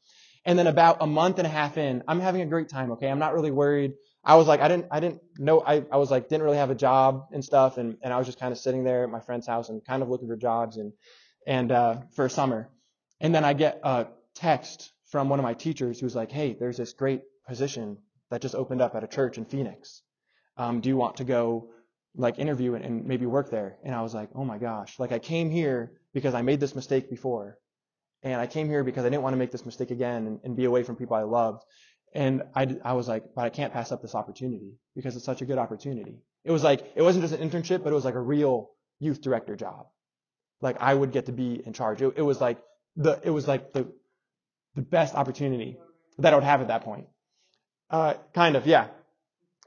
And 0.44 0.60
then 0.60 0.68
about 0.68 0.98
a 1.00 1.08
month 1.08 1.38
and 1.38 1.48
a 1.48 1.50
half 1.50 1.78
in, 1.78 2.04
I'm 2.06 2.20
having 2.20 2.42
a 2.42 2.46
great 2.46 2.68
time, 2.68 2.92
okay? 2.92 3.08
I'm 3.08 3.18
not 3.18 3.34
really 3.34 3.50
worried. 3.50 3.94
I 4.22 4.36
was 4.36 4.46
like, 4.46 4.60
I 4.60 4.68
didn't, 4.68 4.88
I 4.92 5.00
didn't 5.00 5.22
know, 5.38 5.62
I, 5.66 5.86
I 5.90 5.96
was 5.96 6.12
like, 6.12 6.28
didn't 6.28 6.44
really 6.44 6.58
have 6.58 6.70
a 6.70 6.76
job 6.76 7.28
and 7.32 7.46
stuff. 7.46 7.78
And, 7.78 7.96
and 8.04 8.12
I 8.12 8.18
was 8.18 8.26
just 8.26 8.42
kind 8.42 8.52
of 8.52 8.58
sitting 8.58 8.84
there 8.84 9.06
at 9.06 9.10
my 9.10 9.22
friend's 9.22 9.48
house 9.48 9.70
and 9.70 9.82
kind 9.86 10.04
of 10.04 10.10
looking 10.10 10.28
for 10.28 10.36
jobs 10.36 10.76
and, 10.76 10.92
and, 11.48 11.72
uh, 11.72 12.02
for 12.14 12.26
a 12.26 12.30
summer. 12.30 12.70
And 13.22 13.34
then 13.34 13.46
I 13.46 13.54
get 13.54 13.80
a 13.82 14.08
text 14.36 14.92
from 15.12 15.30
one 15.30 15.40
of 15.40 15.44
my 15.44 15.54
teachers 15.54 15.98
who's 15.98 16.14
like, 16.14 16.30
hey, 16.30 16.58
there's 16.60 16.76
this 16.76 16.92
great 16.92 17.22
position 17.48 18.00
that 18.32 18.42
just 18.42 18.54
opened 18.54 18.82
up 18.82 18.96
at 18.96 19.06
a 19.06 19.08
church 19.08 19.38
in 19.38 19.46
Phoenix. 19.46 20.02
Um, 20.58 20.82
do 20.82 20.90
you 20.90 20.98
want 20.98 21.18
to 21.18 21.24
go 21.24 21.70
like 22.16 22.40
interview 22.40 22.76
and, 22.76 22.84
and 22.84 23.06
maybe 23.06 23.26
work 23.26 23.50
there? 23.50 23.78
And 23.84 23.96
I 23.96 24.02
was 24.02 24.14
like, 24.14 24.30
oh 24.36 24.44
my 24.44 24.58
gosh, 24.58 25.00
like 25.00 25.12
I 25.12 25.20
came 25.20 25.50
here 25.50 25.92
because 26.14 26.34
I 26.34 26.42
made 26.42 26.60
this 26.60 26.76
mistake 26.76 27.10
before. 27.10 27.58
And 28.22 28.42
I 28.42 28.48
came 28.48 28.68
here 28.68 28.84
because 28.84 29.06
I 29.06 29.10
didn't 29.10 29.24
want 29.24 29.34
to 29.34 29.38
make 29.38 29.52
this 29.52 29.66
mistake 29.66 29.92
again 29.92 30.28
and, 30.28 30.40
and 30.44 30.56
be 30.56 30.66
away 30.66 30.84
from 30.84 30.98
people 30.98 31.16
I 31.16 31.24
loved. 31.24 31.64
And 32.14 32.44
I, 32.56 32.76
I 32.84 32.94
was 32.94 33.08
like, 33.08 33.24
but 33.36 33.46
I 33.46 33.50
can't 33.50 33.72
pass 33.72 33.92
up 33.92 34.02
this 34.02 34.16
opportunity 34.16 34.74
because 34.96 35.16
it's 35.16 35.26
such 35.26 35.42
a 35.42 35.46
good 35.46 35.58
opportunity. 35.58 36.20
It 36.44 36.52
was 36.52 36.64
like, 36.64 36.92
it 36.96 37.02
wasn't 37.02 37.24
just 37.24 37.40
an 37.40 37.48
internship, 37.48 37.84
but 37.84 37.92
it 37.92 37.96
was 37.96 38.06
like 38.06 38.16
a 38.16 38.22
real 38.22 38.72
youth 39.00 39.22
director 39.22 39.56
job. 39.56 39.88
Like 40.62 40.78
I 40.82 40.94
would 40.94 41.12
get 41.12 41.28
to 41.28 41.32
be 41.32 41.62
in 41.66 41.72
charge. 41.74 42.02
It, 42.02 42.14
it 42.18 42.22
was 42.22 42.42
like 42.42 42.58
the, 42.98 43.20
it 43.24 43.30
was 43.30 43.48
like 43.48 43.72
the, 43.72 43.88
the 44.76 44.82
best 44.82 45.16
opportunity 45.16 45.78
that 46.18 46.34
I 46.34 46.36
would 46.36 46.44
have 46.44 46.62
at 46.62 46.68
that 46.68 46.84
point. 46.84 47.08
Uh, 47.90 48.16
kind 48.34 48.56
of, 48.56 48.68
yeah. 48.68 48.88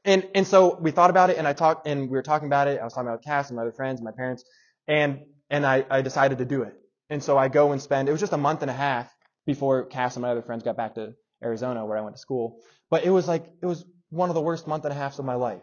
And, 0.04 0.28
and 0.34 0.46
so 0.46 0.78
we 0.80 0.90
thought 0.90 1.10
about 1.10 1.30
it 1.30 1.38
and 1.38 1.46
I 1.46 1.52
talked, 1.52 1.86
and 1.86 2.02
we 2.02 2.16
were 2.16 2.22
talking 2.22 2.46
about 2.48 2.68
it. 2.68 2.80
I 2.80 2.84
was 2.84 2.92
talking 2.92 3.08
about 3.08 3.22
Cass 3.22 3.48
and 3.48 3.56
my 3.56 3.62
other 3.62 3.72
friends 3.72 4.00
and 4.00 4.04
my 4.04 4.12
parents 4.12 4.44
and, 4.88 5.20
and 5.48 5.64
I, 5.64 5.84
I 5.88 6.02
decided 6.02 6.38
to 6.38 6.44
do 6.44 6.62
it. 6.62 6.74
And 7.08 7.22
so 7.22 7.38
I 7.38 7.48
go 7.48 7.72
and 7.72 7.80
spend, 7.80 8.08
it 8.08 8.12
was 8.12 8.20
just 8.20 8.32
a 8.32 8.38
month 8.38 8.62
and 8.62 8.70
a 8.70 8.74
half 8.74 9.14
before 9.46 9.84
Cass 9.86 10.16
and 10.16 10.22
my 10.22 10.30
other 10.30 10.42
friends 10.42 10.62
got 10.62 10.76
back 10.76 10.94
to 10.94 11.14
Arizona 11.42 11.84
where 11.84 11.98
I 11.98 12.00
went 12.00 12.16
to 12.16 12.20
school. 12.20 12.60
But 12.90 13.04
it 13.04 13.10
was 13.10 13.28
like, 13.28 13.44
it 13.62 13.66
was 13.66 13.84
one 14.10 14.28
of 14.28 14.34
the 14.34 14.40
worst 14.40 14.66
month 14.66 14.84
and 14.84 14.92
a 14.92 14.96
halves 14.96 15.18
of 15.18 15.24
my 15.24 15.34
life. 15.34 15.62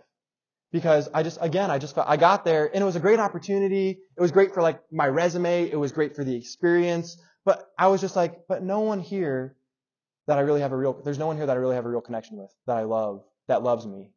Because 0.72 1.10
I 1.14 1.24
just, 1.24 1.40
again, 1.42 1.72
I 1.72 1.80
just 1.80 1.96
felt, 1.96 2.08
I 2.08 2.18
got 2.18 2.46
there 2.46 2.68
and 2.72 2.82
it 2.82 2.86
was 2.86 2.96
a 2.96 3.00
great 3.00 3.20
opportunity. 3.20 3.98
It 4.16 4.22
was 4.22 4.32
great 4.32 4.54
for 4.54 4.62
like 4.62 4.80
my 4.92 5.08
resume. 5.08 5.70
It 5.70 5.76
was 5.76 5.92
great 5.92 6.16
for 6.16 6.24
the 6.24 6.36
experience. 6.36 7.18
But 7.44 7.68
I 7.78 7.88
was 7.88 8.02
just 8.02 8.16
like, 8.16 8.42
but 8.48 8.62
no 8.64 8.82
one 8.82 9.00
here 9.00 9.56
that 10.28 10.38
I 10.38 10.42
really 10.42 10.62
have 10.62 10.72
a 10.72 10.78
real, 10.78 11.02
there's 11.04 11.18
no 11.18 11.26
one 11.26 11.38
here 11.38 11.48
that 11.48 11.58
I 11.58 11.60
really 11.60 11.76
have 11.76 11.86
a 11.86 11.90
real 11.90 12.02
connection 12.02 12.38
with, 12.38 12.54
that 12.68 12.78
I 12.78 12.84
love, 12.84 13.24
that 13.48 13.64
loves 13.64 13.88
me. 13.88 14.12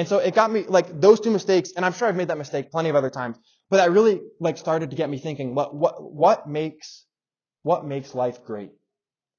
And 0.00 0.08
so 0.08 0.16
it 0.16 0.34
got 0.34 0.50
me, 0.50 0.64
like, 0.66 0.98
those 0.98 1.20
two 1.20 1.30
mistakes, 1.30 1.72
and 1.76 1.84
I'm 1.84 1.92
sure 1.92 2.08
I've 2.08 2.16
made 2.16 2.28
that 2.28 2.38
mistake 2.38 2.70
plenty 2.70 2.88
of 2.88 2.96
other 2.96 3.10
times, 3.10 3.36
but 3.68 3.76
that 3.76 3.90
really, 3.90 4.22
like, 4.40 4.56
started 4.56 4.88
to 4.88 4.96
get 4.96 5.10
me 5.10 5.18
thinking, 5.18 5.54
what, 5.54 5.74
what, 5.74 6.02
what 6.02 6.48
makes, 6.48 7.04
what 7.64 7.84
makes 7.84 8.14
life 8.14 8.42
great? 8.42 8.70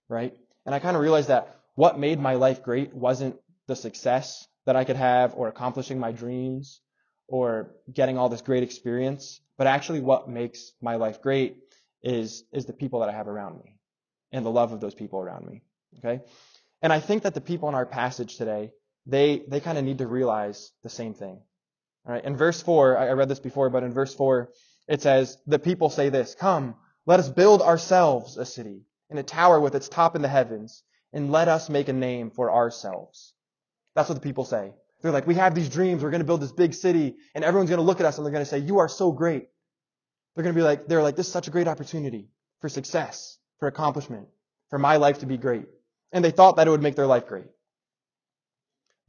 Right? 0.08 0.38
And 0.68 0.76
I 0.76 0.78
kind 0.78 0.96
of 0.96 1.02
realized 1.02 1.30
that 1.30 1.58
what 1.74 1.98
made 1.98 2.20
my 2.20 2.36
life 2.36 2.62
great 2.62 2.94
wasn't 2.94 3.38
the 3.68 3.76
success 3.76 4.48
that 4.68 4.76
I 4.76 4.84
could 4.84 4.98
have 4.98 5.34
or 5.34 5.48
accomplishing 5.48 5.98
my 5.98 6.12
dreams 6.12 6.80
or 7.28 7.72
getting 7.92 8.20
all 8.20 8.30
this 8.30 8.42
great 8.42 8.62
experience, 8.62 9.42
but 9.58 9.66
actually 9.66 10.02
what 10.02 10.30
makes 10.30 10.74
my 10.80 10.98
life 10.98 11.24
great 11.24 11.58
is, 12.04 12.44
is 12.54 12.68
the 12.68 12.74
people 12.74 13.00
that 13.00 13.10
I 13.10 13.14
have 13.14 13.28
around 13.28 13.58
me 13.58 13.80
and 14.32 14.46
the 14.46 14.52
love 14.52 14.74
of 14.74 14.80
those 14.80 14.94
people 14.94 15.22
around 15.22 15.44
me. 15.48 15.64
Okay? 15.98 16.24
And 16.84 16.94
I 16.94 17.00
think 17.00 17.24
that 17.24 17.34
the 17.34 17.42
people 17.42 17.68
in 17.68 17.74
our 17.74 17.88
passage 17.88 18.38
today, 18.38 18.74
they, 19.06 19.44
they 19.48 19.60
kind 19.60 19.78
of 19.78 19.84
need 19.84 20.00
to 20.00 20.08
realize 20.08 20.72
the 20.84 20.90
same 20.90 21.14
thing. 21.14 21.40
All 22.06 22.14
right. 22.14 22.24
In 22.24 22.36
verse 22.36 22.62
4, 22.62 22.98
I 22.98 23.12
read 23.12 23.30
this 23.30 23.40
before, 23.40 23.70
but 23.70 23.84
in 23.84 23.94
verse 23.94 24.14
4, 24.14 24.50
it 24.88 25.02
says, 25.02 25.38
the 25.48 25.60
people 25.60 25.90
say 25.90 26.10
this, 26.10 26.36
come, 26.36 26.76
let 27.06 27.20
us 27.20 27.30
build 27.30 27.62
ourselves 27.62 28.38
a 28.38 28.46
city 28.46 28.82
and 29.10 29.20
a 29.20 29.24
tower 29.24 29.60
with 29.60 29.76
its 29.76 29.90
top 29.90 30.16
in 30.16 30.22
the 30.22 30.28
heavens 30.28 30.84
and 31.14 31.32
let 31.32 31.48
us 31.48 31.70
make 31.70 31.90
a 31.90 31.94
name 31.94 32.32
for 32.32 32.52
ourselves. 32.52 33.34
That's 33.96 34.10
what 34.10 34.16
the 34.16 34.22
people 34.22 34.46
say. 34.46 34.74
They're 35.02 35.12
like, 35.12 35.28
we 35.28 35.36
have 35.36 35.56
these 35.56 35.70
dreams. 35.70 36.04
We're 36.04 36.12
going 36.12 36.22
to 36.22 36.26
build 36.26 36.42
this 36.42 36.52
big 36.52 36.74
city 36.74 37.16
and 37.36 37.44
everyone's 37.44 37.70
going 37.70 37.80
to 37.80 37.86
look 37.86 38.00
at 38.00 38.06
us 38.06 38.18
and 38.18 38.26
they're 38.26 38.32
going 38.32 38.46
to 38.46 38.50
say, 38.50 38.60
you 38.60 38.80
are 38.80 38.90
so 38.90 39.12
great. 39.12 39.48
They're 40.36 40.44
going 40.44 40.56
to 40.56 40.60
be 40.60 40.64
like, 40.64 40.88
they're 40.88 41.04
like, 41.04 41.16
this 41.16 41.28
is 41.28 41.34
such 41.34 41.48
a 41.48 41.52
great 41.52 41.68
opportunity 41.68 42.30
for 42.62 42.70
success, 42.70 43.38
for 43.60 43.68
accomplishment, 43.68 44.28
for 44.70 44.80
my 44.80 44.98
life 44.98 45.20
to 45.20 45.26
be 45.26 45.38
great. 45.38 45.66
And 46.12 46.24
they 46.24 46.32
thought 46.32 46.56
that 46.56 46.68
it 46.68 46.72
would 46.72 46.82
make 46.82 46.96
their 46.96 47.08
life 47.08 47.28
great. 47.28 47.48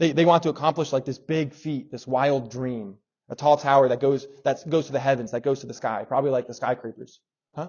They, 0.02 0.10
they 0.10 0.24
want 0.24 0.42
to 0.42 0.48
accomplish 0.48 0.92
like 0.92 1.04
this 1.04 1.18
big 1.18 1.54
feat, 1.54 1.92
this 1.92 2.08
wild 2.08 2.50
dream, 2.50 2.96
a 3.28 3.36
tall 3.36 3.56
tower 3.56 3.88
that 3.88 4.00
goes, 4.00 4.26
that 4.42 4.68
goes 4.68 4.86
to 4.86 4.92
the 4.92 4.98
heavens, 4.98 5.30
that 5.30 5.44
goes 5.44 5.60
to 5.60 5.68
the 5.68 5.74
sky, 5.74 6.04
probably 6.08 6.32
like 6.32 6.48
the 6.48 6.54
skyscrapers. 6.54 7.20
Huh? 7.54 7.68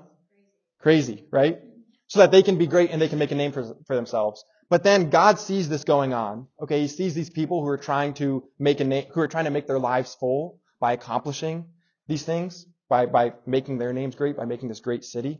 Crazy, 0.79 1.27
right? 1.29 1.59
So 2.07 2.17
that 2.21 2.31
they 2.31 2.41
can 2.41 2.57
be 2.57 2.65
great 2.65 2.89
and 2.89 2.99
they 2.99 3.07
can 3.07 3.19
make 3.19 3.29
a 3.29 3.35
name 3.35 3.51
for, 3.51 3.75
for 3.85 3.95
themselves. 3.95 4.43
But 4.67 4.83
then 4.83 5.11
God 5.11 5.37
sees 5.37 5.69
this 5.69 5.83
going 5.83 6.15
on. 6.15 6.47
Okay, 6.59 6.81
He 6.81 6.87
sees 6.87 7.13
these 7.13 7.29
people 7.29 7.61
who 7.61 7.67
are 7.67 7.77
trying 7.77 8.15
to 8.15 8.43
make 8.57 8.79
a 8.79 8.83
name, 8.83 9.05
who 9.13 9.21
are 9.21 9.27
trying 9.27 9.45
to 9.45 9.51
make 9.51 9.67
their 9.67 9.77
lives 9.77 10.15
full 10.15 10.59
by 10.79 10.93
accomplishing 10.93 11.65
these 12.07 12.23
things, 12.23 12.65
by, 12.89 13.05
by 13.05 13.33
making 13.45 13.77
their 13.77 13.93
names 13.93 14.15
great, 14.15 14.37
by 14.37 14.45
making 14.45 14.69
this 14.69 14.79
great 14.79 15.03
city. 15.05 15.39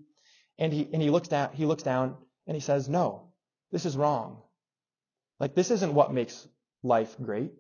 And 0.59 0.71
he, 0.71 0.87
and 0.93 1.01
he 1.01 1.09
looks 1.09 1.27
down, 1.27 1.53
he 1.53 1.65
looks 1.65 1.81
down 1.81 2.17
and 2.45 2.55
he 2.55 2.61
says, 2.61 2.87
no, 2.87 3.29
this 3.71 3.87
is 3.87 3.97
wrong. 3.97 4.43
Like, 5.39 5.55
this 5.55 5.71
isn't 5.71 5.95
what 5.95 6.13
makes 6.13 6.47
life 6.83 7.15
great. 7.21 7.51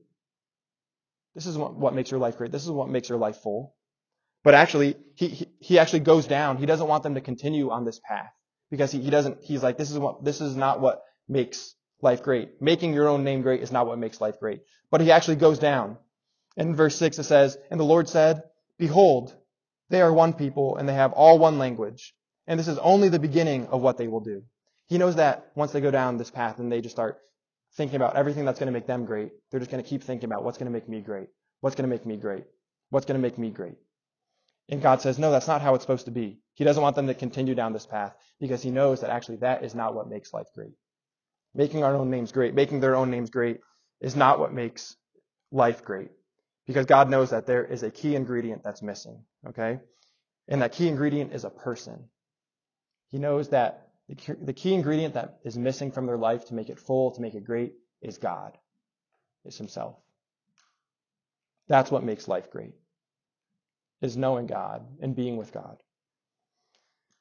This 1.35 1.45
is 1.47 1.57
what, 1.57 1.75
what 1.75 1.95
makes 1.95 2.11
your 2.11 2.19
life 2.19 2.37
great. 2.37 2.51
This 2.51 2.63
is 2.63 2.69
what 2.69 2.89
makes 2.89 3.09
your 3.09 3.17
life 3.17 3.37
full. 3.37 3.75
But 4.43 4.53
actually, 4.53 4.97
he, 5.15 5.29
he, 5.29 5.47
he 5.59 5.79
actually 5.79 6.01
goes 6.01 6.27
down. 6.27 6.57
He 6.57 6.65
doesn't 6.65 6.87
want 6.87 7.03
them 7.03 7.15
to 7.15 7.21
continue 7.21 7.71
on 7.71 7.85
this 7.85 7.99
path 7.99 8.31
because 8.69 8.91
he, 8.91 9.01
he 9.01 9.09
doesn't, 9.09 9.41
he's 9.41 9.63
like, 9.63 9.77
this 9.77 9.89
is 9.89 9.97
what, 9.97 10.23
this 10.23 10.41
is 10.41 10.55
not 10.55 10.81
what 10.81 11.01
makes 11.27 11.75
life 12.01 12.21
great. 12.21 12.61
Making 12.61 12.93
your 12.93 13.07
own 13.07 13.23
name 13.23 13.41
great 13.41 13.61
is 13.61 13.71
not 13.71 13.87
what 13.87 13.97
makes 13.97 14.19
life 14.19 14.39
great. 14.39 14.61
But 14.91 15.01
he 15.01 15.11
actually 15.11 15.37
goes 15.37 15.59
down. 15.59 15.97
In 16.57 16.75
verse 16.75 16.95
6 16.97 17.17
it 17.17 17.23
says, 17.23 17.57
And 17.71 17.79
the 17.79 17.85
Lord 17.85 18.09
said, 18.09 18.43
Behold, 18.77 19.33
they 19.89 20.01
are 20.01 20.13
one 20.13 20.33
people 20.33 20.77
and 20.77 20.87
they 20.87 20.93
have 20.93 21.13
all 21.13 21.39
one 21.39 21.57
language. 21.57 22.13
And 22.45 22.59
this 22.59 22.67
is 22.67 22.77
only 22.79 23.09
the 23.09 23.19
beginning 23.19 23.67
of 23.67 23.81
what 23.81 23.97
they 23.97 24.07
will 24.07 24.19
do. 24.19 24.43
He 24.87 24.97
knows 24.97 25.15
that 25.15 25.51
once 25.55 25.71
they 25.71 25.81
go 25.81 25.91
down 25.91 26.17
this 26.17 26.29
path 26.29 26.59
and 26.59 26.71
they 26.71 26.81
just 26.81 26.95
start 26.95 27.17
thinking 27.75 27.95
about 27.95 28.15
everything 28.15 28.45
that's 28.45 28.59
going 28.59 28.67
to 28.67 28.73
make 28.73 28.87
them 28.87 29.05
great, 29.05 29.31
they're 29.49 29.59
just 29.59 29.71
going 29.71 29.83
to 29.83 29.89
keep 29.89 30.03
thinking 30.03 30.29
about 30.29 30.43
what's 30.43 30.57
going 30.57 30.71
to 30.71 30.73
make 30.73 30.87
me 30.87 31.01
great. 31.01 31.27
What's 31.61 31.75
going 31.75 31.89
to 31.89 31.95
make 31.95 32.05
me 32.05 32.17
great? 32.17 32.43
What's 32.89 33.05
going 33.05 33.19
to 33.19 33.21
make 33.21 33.37
me 33.37 33.49
great? 33.49 33.75
And 34.69 34.81
God 34.81 35.01
says, 35.01 35.19
no, 35.19 35.31
that's 35.31 35.47
not 35.47 35.61
how 35.61 35.75
it's 35.75 35.83
supposed 35.83 36.05
to 36.05 36.11
be. 36.11 36.39
He 36.53 36.63
doesn't 36.63 36.81
want 36.81 36.95
them 36.95 37.07
to 37.07 37.13
continue 37.13 37.55
down 37.55 37.73
this 37.73 37.85
path 37.85 38.15
because 38.39 38.61
he 38.61 38.69
knows 38.69 39.01
that 39.01 39.09
actually 39.09 39.37
that 39.37 39.63
is 39.63 39.75
not 39.75 39.95
what 39.95 40.09
makes 40.09 40.33
life 40.33 40.47
great. 40.55 40.73
Making 41.53 41.83
our 41.83 41.95
own 41.95 42.09
names 42.09 42.31
great, 42.31 42.53
making 42.53 42.79
their 42.79 42.95
own 42.95 43.11
names 43.11 43.29
great 43.29 43.59
is 44.01 44.15
not 44.15 44.39
what 44.39 44.53
makes 44.53 44.95
life 45.51 45.83
great. 45.83 46.11
Because 46.65 46.85
God 46.85 47.09
knows 47.09 47.31
that 47.31 47.45
there 47.45 47.65
is 47.65 47.83
a 47.83 47.91
key 47.91 48.15
ingredient 48.15 48.63
that's 48.63 48.81
missing, 48.81 49.23
okay? 49.47 49.79
And 50.47 50.61
that 50.61 50.71
key 50.71 50.87
ingredient 50.87 51.33
is 51.33 51.43
a 51.43 51.49
person. 51.49 52.05
He 53.09 53.19
knows 53.19 53.49
that 53.49 53.82
the 54.41 54.53
key 54.53 54.73
ingredient 54.73 55.15
that 55.15 55.39
is 55.43 55.57
missing 55.57 55.91
from 55.91 56.05
their 56.05 56.17
life 56.17 56.45
to 56.45 56.53
make 56.53 56.69
it 56.69 56.79
full, 56.79 57.11
to 57.11 57.21
make 57.21 57.35
it 57.35 57.43
great, 57.43 57.73
is 58.01 58.17
God, 58.17 58.57
is 59.45 59.57
Himself. 59.57 59.95
That's 61.67 61.91
what 61.91 62.03
makes 62.03 62.27
life 62.27 62.51
great, 62.51 62.75
is 64.01 64.17
knowing 64.17 64.47
God 64.47 64.85
and 65.01 65.15
being 65.15 65.37
with 65.37 65.51
God. 65.51 65.77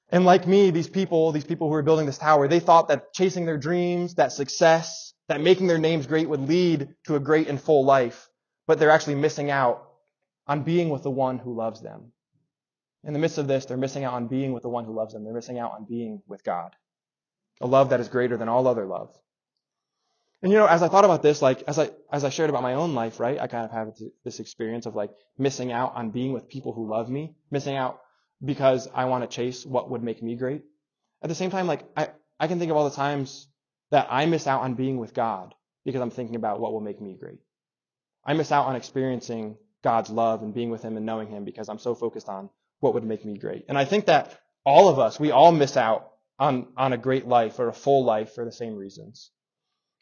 And 0.09 0.25
like 0.25 0.47
me, 0.47 0.71
these 0.71 0.89
people, 0.89 1.33
these 1.33 1.45
people 1.45 1.69
who 1.69 1.73
were 1.73 1.83
building 1.83 2.07
this 2.07 2.19
tower, 2.19 2.49
they 2.49 2.61
thought 2.61 2.89
that 2.89 3.13
chasing 3.15 3.47
their 3.47 3.57
dreams, 3.57 4.17
that 4.17 4.33
success, 4.33 5.15
that 5.29 5.41
making 5.41 5.69
their 5.69 5.79
names 5.79 6.07
great 6.07 6.29
would 6.29 6.49
lead 6.49 6.89
to 7.07 7.15
a 7.15 7.21
great 7.21 7.49
and 7.49 7.61
full 7.61 7.85
life 7.85 8.29
but 8.67 8.79
they're 8.79 8.91
actually 8.91 9.17
missing 9.17 9.51
out 9.51 9.89
on 10.47 10.63
being 10.63 10.89
with 10.89 11.03
the 11.03 11.11
one 11.11 11.39
who 11.39 11.55
loves 11.55 11.83
them. 11.83 12.13
In 13.05 13.13
the 13.13 13.19
midst 13.19 13.39
of 13.39 13.49
this, 13.49 13.67
they're 13.67 13.77
missing 13.77 14.05
out 14.05 14.15
on 14.15 14.29
being 14.29 14.53
with 14.53 14.63
the 14.63 14.69
one 14.69 14.85
who 14.85 14.95
loves 14.95 15.13
them. 15.13 15.25
They're 15.25 15.35
missing 15.35 15.59
out 15.59 15.73
on 15.73 15.85
being 15.85 16.23
with 16.29 16.45
God. 16.45 16.75
A 17.61 17.67
love 17.67 17.91
that 17.91 18.01
is 18.01 18.09
greater 18.09 18.37
than 18.37 18.49
all 18.49 18.67
other 18.67 18.85
love. 18.85 19.15
And 20.43 20.51
you 20.51 20.59
know, 20.59 20.67
as 20.67 20.83
I 20.83 20.89
thought 20.89 21.05
about 21.05 21.23
this, 21.23 21.41
like, 21.41 21.63
as 21.69 21.79
I, 21.79 21.91
as 22.11 22.25
I 22.25 22.31
shared 22.31 22.51
about 22.51 22.65
my 22.65 22.75
own 22.75 22.95
life, 22.95 23.21
right, 23.21 23.39
I 23.39 23.47
kind 23.47 23.65
of 23.65 23.71
have 23.71 23.95
this 24.25 24.41
experience 24.41 24.87
of 24.87 24.97
like 24.97 25.11
missing 25.39 25.71
out 25.71 25.95
on 25.95 26.11
being 26.11 26.33
with 26.33 26.49
people 26.49 26.73
who 26.73 26.91
love 26.91 27.09
me, 27.09 27.37
missing 27.51 27.77
out 27.77 28.01
because 28.45 28.89
I 28.93 29.05
want 29.05 29.23
to 29.23 29.35
chase 29.35 29.65
what 29.65 29.91
would 29.91 30.03
make 30.03 30.21
me 30.21 30.35
great. 30.35 30.63
At 31.23 31.29
the 31.29 31.37
same 31.37 31.51
time, 31.51 31.69
like, 31.69 31.85
I, 31.97 32.09
I 32.41 32.49
can 32.49 32.59
think 32.59 32.73
of 32.73 32.77
all 32.77 32.89
the 32.89 32.97
times 32.97 33.47
that 33.93 34.09
I 34.11 34.27
miss 34.27 34.49
out 34.49 34.63
on 34.63 34.75
being 34.75 34.99
with 34.99 35.15
God 35.15 35.55
because 35.85 36.01
I'm 36.01 36.11
thinking 36.11 36.35
about 36.35 36.59
what 36.59 36.73
will 36.73 36.81
make 36.81 37.01
me 37.01 37.17
great. 37.19 37.39
I 38.25 38.33
miss 38.35 38.51
out 38.51 38.67
on 38.67 38.75
experiencing 38.75 39.57
God's 39.85 40.11
love 40.11 40.43
and 40.43 40.53
being 40.55 40.71
with 40.71 40.83
Him 40.83 40.97
and 40.97 41.07
knowing 41.07 41.29
Him 41.29 41.45
because 41.45 41.69
I'm 41.69 41.79
so 41.79 41.95
focused 41.95 42.29
on 42.29 42.51
what 42.81 42.95
would 42.95 43.05
make 43.05 43.25
me 43.25 43.39
great. 43.39 43.67
And 43.69 43.79
I 43.79 43.85
think 43.85 44.07
that 44.07 44.41
all 44.65 44.89
of 44.89 44.99
us, 44.99 45.21
we 45.21 45.31
all 45.31 45.53
miss 45.53 45.77
out 45.77 46.12
on, 46.39 46.69
on 46.77 46.93
a 46.93 46.99
great 46.99 47.27
life 47.27 47.59
or 47.59 47.69
a 47.69 47.73
full 47.73 48.05
life 48.05 48.35
for 48.35 48.45
the 48.45 48.53
same 48.53 48.75
reasons. 48.77 49.31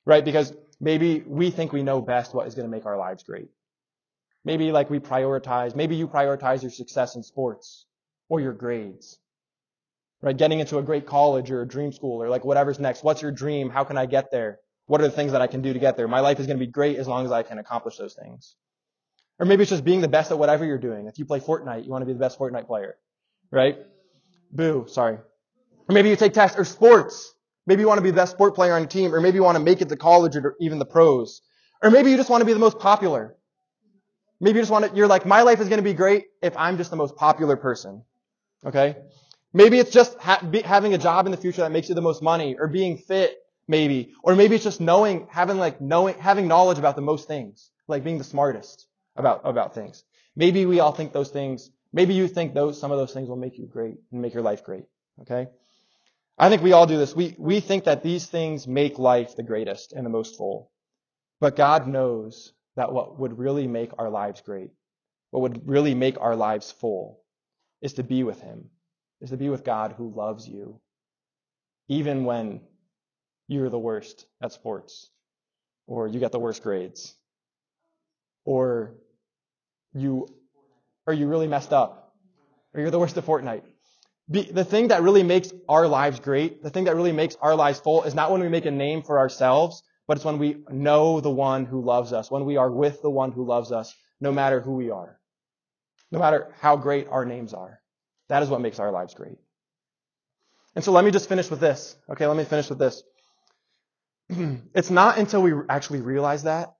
Right? 0.06 0.24
Because 0.24 0.52
maybe 0.80 1.22
we 1.26 1.50
think 1.50 1.72
we 1.72 1.82
know 1.82 2.00
best 2.00 2.34
what 2.34 2.46
is 2.46 2.54
going 2.54 2.66
to 2.66 2.70
make 2.70 2.86
our 2.86 2.96
lives 2.96 3.22
great. 3.22 3.48
Maybe 4.44 4.72
like 4.72 4.88
we 4.88 4.98
prioritize, 4.98 5.76
maybe 5.76 5.96
you 5.96 6.08
prioritize 6.08 6.62
your 6.62 6.70
success 6.70 7.14
in 7.14 7.22
sports 7.22 7.84
or 8.28 8.40
your 8.40 8.54
grades. 8.54 9.18
Right? 10.22 10.36
Getting 10.36 10.60
into 10.60 10.78
a 10.78 10.82
great 10.82 11.06
college 11.06 11.50
or 11.50 11.62
a 11.62 11.68
dream 11.68 11.92
school 11.92 12.22
or 12.22 12.28
like 12.28 12.44
whatever's 12.44 12.78
next. 12.78 13.04
What's 13.04 13.22
your 13.22 13.32
dream? 13.32 13.70
How 13.70 13.84
can 13.84 13.98
I 13.98 14.06
get 14.06 14.30
there? 14.30 14.58
What 14.86 15.00
are 15.00 15.04
the 15.04 15.10
things 15.10 15.32
that 15.32 15.40
I 15.40 15.46
can 15.46 15.62
do 15.62 15.72
to 15.72 15.78
get 15.78 15.96
there? 15.96 16.08
My 16.08 16.20
life 16.20 16.40
is 16.40 16.46
going 16.46 16.58
to 16.58 16.66
be 16.66 16.70
great 16.70 16.98
as 16.98 17.06
long 17.06 17.24
as 17.24 17.32
I 17.32 17.42
can 17.42 17.58
accomplish 17.58 17.96
those 17.96 18.14
things. 18.14 18.56
Or 19.38 19.46
maybe 19.46 19.62
it's 19.62 19.70
just 19.70 19.84
being 19.84 20.00
the 20.00 20.08
best 20.08 20.30
at 20.30 20.38
whatever 20.38 20.64
you're 20.64 20.78
doing. 20.78 21.06
If 21.06 21.18
you 21.18 21.24
play 21.24 21.40
Fortnite, 21.40 21.84
you 21.84 21.90
want 21.90 22.02
to 22.02 22.06
be 22.06 22.12
the 22.12 22.18
best 22.18 22.38
Fortnite 22.38 22.66
player. 22.66 22.96
Right? 23.50 23.78
Boo, 24.52 24.86
sorry. 24.88 25.18
Or 25.88 25.92
maybe 25.92 26.08
you 26.08 26.16
take 26.16 26.32
tests 26.32 26.58
or 26.58 26.64
sports. 26.64 27.34
Maybe 27.66 27.82
you 27.82 27.88
want 27.88 27.98
to 27.98 28.02
be 28.02 28.10
the 28.10 28.16
best 28.16 28.32
sport 28.32 28.54
player 28.54 28.74
on 28.74 28.82
your 28.82 28.88
team, 28.88 29.14
or 29.14 29.20
maybe 29.20 29.36
you 29.36 29.42
want 29.42 29.56
to 29.56 29.62
make 29.62 29.80
it 29.80 29.88
to 29.88 29.96
college 29.96 30.36
or 30.36 30.56
even 30.60 30.78
the 30.78 30.86
pros. 30.86 31.42
Or 31.82 31.90
maybe 31.90 32.10
you 32.10 32.16
just 32.16 32.30
want 32.30 32.40
to 32.40 32.44
be 32.44 32.52
the 32.52 32.58
most 32.58 32.78
popular. 32.78 33.36
Maybe 34.40 34.58
you 34.58 34.62
just 34.62 34.72
want 34.72 34.86
to, 34.86 34.96
you're 34.96 35.06
like, 35.06 35.26
my 35.26 35.42
life 35.42 35.60
is 35.60 35.68
going 35.68 35.78
to 35.78 35.84
be 35.84 35.94
great 35.94 36.26
if 36.42 36.56
I'm 36.56 36.78
just 36.78 36.90
the 36.90 36.96
most 36.96 37.16
popular 37.16 37.56
person. 37.56 38.02
Okay? 38.64 38.96
Maybe 39.52 39.78
it's 39.78 39.90
just 39.90 40.18
ha- 40.18 40.44
be, 40.48 40.62
having 40.62 40.94
a 40.94 40.98
job 40.98 41.26
in 41.26 41.32
the 41.32 41.38
future 41.38 41.62
that 41.62 41.72
makes 41.72 41.88
you 41.88 41.94
the 41.94 42.00
most 42.00 42.22
money, 42.22 42.56
or 42.58 42.68
being 42.68 42.96
fit, 42.96 43.38
maybe. 43.68 44.14
Or 44.22 44.34
maybe 44.34 44.54
it's 44.54 44.64
just 44.64 44.80
knowing, 44.80 45.26
having 45.30 45.58
like 45.58 45.80
knowing, 45.80 46.18
having 46.18 46.48
knowledge 46.48 46.78
about 46.78 46.96
the 46.96 47.02
most 47.02 47.28
things, 47.28 47.70
like 47.88 48.04
being 48.04 48.18
the 48.18 48.24
smartest 48.24 48.86
about, 49.16 49.42
about 49.44 49.74
things. 49.74 50.04
Maybe 50.36 50.64
we 50.66 50.80
all 50.80 50.92
think 50.92 51.12
those 51.12 51.30
things, 51.30 51.70
maybe 51.92 52.14
you 52.14 52.28
think 52.28 52.54
those, 52.54 52.80
some 52.80 52.92
of 52.92 52.98
those 52.98 53.12
things 53.12 53.28
will 53.28 53.36
make 53.36 53.58
you 53.58 53.66
great 53.66 53.96
and 54.12 54.22
make 54.22 54.32
your 54.32 54.42
life 54.42 54.64
great. 54.64 54.84
Okay? 55.22 55.48
I 56.40 56.48
think 56.48 56.62
we 56.62 56.72
all 56.72 56.86
do 56.86 56.96
this. 56.96 57.14
We, 57.14 57.34
we 57.38 57.60
think 57.60 57.84
that 57.84 58.02
these 58.02 58.24
things 58.24 58.66
make 58.66 58.98
life 58.98 59.36
the 59.36 59.42
greatest 59.42 59.92
and 59.92 60.06
the 60.06 60.10
most 60.10 60.38
full. 60.38 60.70
But 61.38 61.54
God 61.54 61.86
knows 61.86 62.54
that 62.76 62.94
what 62.94 63.18
would 63.18 63.38
really 63.38 63.66
make 63.66 63.90
our 63.98 64.08
lives 64.08 64.40
great, 64.40 64.70
what 65.32 65.42
would 65.42 65.68
really 65.68 65.94
make 65.94 66.18
our 66.18 66.34
lives 66.34 66.72
full, 66.72 67.20
is 67.82 67.92
to 67.94 68.02
be 68.02 68.22
with 68.22 68.40
Him, 68.40 68.70
is 69.20 69.28
to 69.30 69.36
be 69.36 69.50
with 69.50 69.64
God 69.64 69.94
who 69.98 70.14
loves 70.16 70.48
you, 70.48 70.80
even 71.88 72.24
when 72.24 72.62
you're 73.46 73.68
the 73.68 73.78
worst 73.78 74.24
at 74.42 74.52
sports, 74.52 75.10
or 75.86 76.08
you 76.08 76.20
got 76.20 76.32
the 76.32 76.38
worst 76.38 76.62
grades, 76.62 77.14
or 78.46 78.94
you, 79.92 80.26
or 81.06 81.12
you 81.12 81.26
really 81.26 81.48
messed 81.48 81.74
up, 81.74 82.14
or 82.72 82.80
you're 82.80 82.90
the 82.90 82.98
worst 82.98 83.18
at 83.18 83.26
Fortnite. 83.26 83.64
Be, 84.30 84.42
the 84.42 84.64
thing 84.64 84.88
that 84.88 85.02
really 85.02 85.22
makes 85.22 85.52
our 85.68 85.88
lives 85.88 86.20
great, 86.20 86.62
the 86.62 86.70
thing 86.70 86.84
that 86.84 86.94
really 86.94 87.12
makes 87.12 87.36
our 87.40 87.54
lives 87.56 87.80
full 87.80 88.04
is 88.04 88.14
not 88.14 88.30
when 88.30 88.40
we 88.40 88.48
make 88.48 88.66
a 88.66 88.70
name 88.70 89.02
for 89.02 89.18
ourselves, 89.18 89.82
but 90.06 90.16
it's 90.16 90.24
when 90.24 90.38
we 90.38 90.62
know 90.70 91.20
the 91.20 91.30
one 91.30 91.64
who 91.64 91.82
loves 91.82 92.12
us, 92.12 92.30
when 92.30 92.44
we 92.44 92.56
are 92.56 92.70
with 92.70 93.02
the 93.02 93.10
one 93.10 93.32
who 93.32 93.44
loves 93.44 93.72
us, 93.72 93.94
no 94.20 94.30
matter 94.30 94.60
who 94.60 94.74
we 94.74 94.90
are, 94.90 95.18
no 96.12 96.18
matter 96.18 96.54
how 96.60 96.76
great 96.76 97.08
our 97.08 97.24
names 97.24 97.54
are. 97.54 97.80
That 98.28 98.42
is 98.42 98.48
what 98.48 98.60
makes 98.60 98.78
our 98.78 98.92
lives 98.92 99.14
great. 99.14 99.38
And 100.76 100.84
so 100.84 100.92
let 100.92 101.04
me 101.04 101.10
just 101.10 101.28
finish 101.28 101.50
with 101.50 101.60
this. 101.60 101.96
Okay, 102.10 102.26
let 102.26 102.36
me 102.36 102.44
finish 102.44 102.68
with 102.68 102.78
this. 102.78 103.02
it's 104.74 104.90
not 104.90 105.18
until 105.18 105.42
we 105.42 105.52
actually 105.68 106.00
realize 106.00 106.44
that 106.44 106.72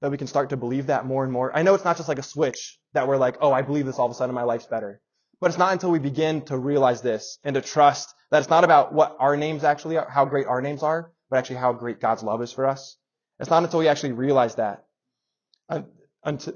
that 0.00 0.10
we 0.10 0.18
can 0.18 0.26
start 0.26 0.50
to 0.50 0.56
believe 0.56 0.86
that 0.86 1.06
more 1.06 1.24
and 1.24 1.32
more. 1.32 1.56
I 1.56 1.62
know 1.62 1.74
it's 1.74 1.84
not 1.84 1.96
just 1.96 2.08
like 2.08 2.20
a 2.20 2.22
switch 2.22 2.78
that 2.92 3.08
we're 3.08 3.16
like, 3.16 3.36
oh, 3.40 3.52
I 3.52 3.62
believe 3.62 3.86
this 3.86 3.98
all 3.98 4.06
of 4.06 4.12
a 4.12 4.14
sudden 4.14 4.34
my 4.34 4.44
life's 4.44 4.66
better. 4.66 5.00
But 5.40 5.48
it's 5.48 5.58
not 5.58 5.72
until 5.72 5.90
we 5.90 5.98
begin 5.98 6.42
to 6.46 6.58
realize 6.58 7.00
this 7.00 7.38
and 7.44 7.54
to 7.54 7.60
trust 7.60 8.14
that 8.30 8.40
it's 8.40 8.50
not 8.50 8.64
about 8.64 8.92
what 8.92 9.16
our 9.18 9.36
names 9.36 9.64
actually 9.64 9.96
are, 9.96 10.08
how 10.08 10.24
great 10.24 10.46
our 10.46 10.60
names 10.60 10.82
are, 10.82 11.12
but 11.30 11.38
actually 11.38 11.56
how 11.56 11.72
great 11.72 12.00
God's 12.00 12.22
love 12.22 12.42
is 12.42 12.52
for 12.52 12.66
us. 12.66 12.96
It's 13.38 13.50
not 13.50 13.62
until 13.62 13.78
we 13.78 13.88
actually 13.88 14.12
realize 14.12 14.56
that 14.56 14.84
until, 16.24 16.54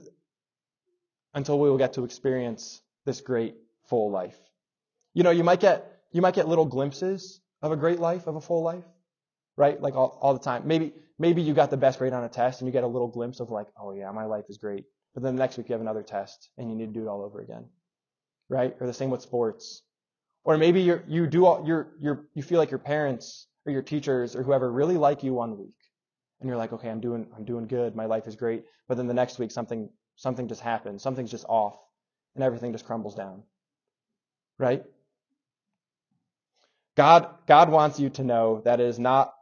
until 1.34 1.58
we 1.58 1.70
will 1.70 1.78
get 1.78 1.94
to 1.94 2.04
experience 2.04 2.80
this 3.04 3.20
great 3.20 3.54
full 3.88 4.10
life. 4.10 4.36
You 5.14 5.22
know, 5.22 5.30
you 5.30 5.44
might 5.44 5.60
get, 5.60 6.00
you 6.10 6.22
might 6.22 6.34
get 6.34 6.48
little 6.48 6.64
glimpses 6.64 7.40
of 7.60 7.70
a 7.70 7.76
great 7.76 8.00
life, 8.00 8.26
of 8.26 8.36
a 8.36 8.40
full 8.40 8.62
life 8.62 8.84
right? 9.56 9.80
Like 9.80 9.94
all, 9.94 10.18
all 10.20 10.32
the 10.34 10.40
time. 10.40 10.66
Maybe, 10.66 10.92
maybe 11.18 11.42
you 11.42 11.54
got 11.54 11.70
the 11.70 11.76
best 11.76 11.98
grade 11.98 12.12
on 12.12 12.24
a 12.24 12.28
test 12.28 12.60
and 12.60 12.68
you 12.68 12.72
get 12.72 12.84
a 12.84 12.88
little 12.88 13.08
glimpse 13.08 13.40
of 13.40 13.50
like, 13.50 13.68
oh 13.80 13.92
yeah, 13.92 14.10
my 14.12 14.24
life 14.24 14.44
is 14.48 14.58
great. 14.58 14.84
But 15.14 15.22
then 15.22 15.36
the 15.36 15.42
next 15.42 15.58
week 15.58 15.68
you 15.68 15.74
have 15.74 15.80
another 15.80 16.02
test 16.02 16.50
and 16.56 16.70
you 16.70 16.76
need 16.76 16.86
to 16.86 17.00
do 17.00 17.06
it 17.06 17.08
all 17.08 17.22
over 17.22 17.40
again. 17.40 17.66
Right? 18.52 18.76
Or 18.78 18.86
the 18.86 18.92
same 18.92 19.08
with 19.08 19.22
sports. 19.22 19.82
Or 20.44 20.58
maybe 20.58 20.82
you're, 20.82 21.02
you 21.08 21.26
do 21.26 21.46
all, 21.46 21.64
you're, 21.66 21.92
you're, 21.98 22.26
you 22.34 22.42
feel 22.42 22.58
like 22.58 22.70
your 22.70 22.78
parents 22.78 23.46
or 23.64 23.72
your 23.72 23.80
teachers 23.80 24.36
or 24.36 24.42
whoever 24.42 24.70
really 24.70 24.98
like 24.98 25.22
you 25.22 25.32
one 25.32 25.56
week. 25.56 25.74
And 26.40 26.48
you're 26.48 26.58
like, 26.58 26.74
okay, 26.74 26.90
I'm 26.90 27.00
doing, 27.00 27.26
I'm 27.34 27.46
doing 27.46 27.66
good. 27.66 27.96
My 27.96 28.04
life 28.04 28.26
is 28.26 28.36
great. 28.36 28.64
But 28.88 28.98
then 28.98 29.06
the 29.06 29.14
next 29.14 29.38
week 29.38 29.52
something, 29.52 29.88
something 30.16 30.48
just 30.48 30.60
happens. 30.60 31.02
Something's 31.02 31.30
just 31.30 31.46
off 31.48 31.78
and 32.34 32.44
everything 32.44 32.72
just 32.72 32.84
crumbles 32.84 33.14
down. 33.14 33.42
Right? 34.58 34.84
God, 36.94 37.30
God 37.46 37.70
wants 37.70 37.98
you 37.98 38.10
to 38.10 38.22
know 38.22 38.60
that 38.66 38.80
it 38.80 38.86
is 38.86 38.98
not 38.98 39.32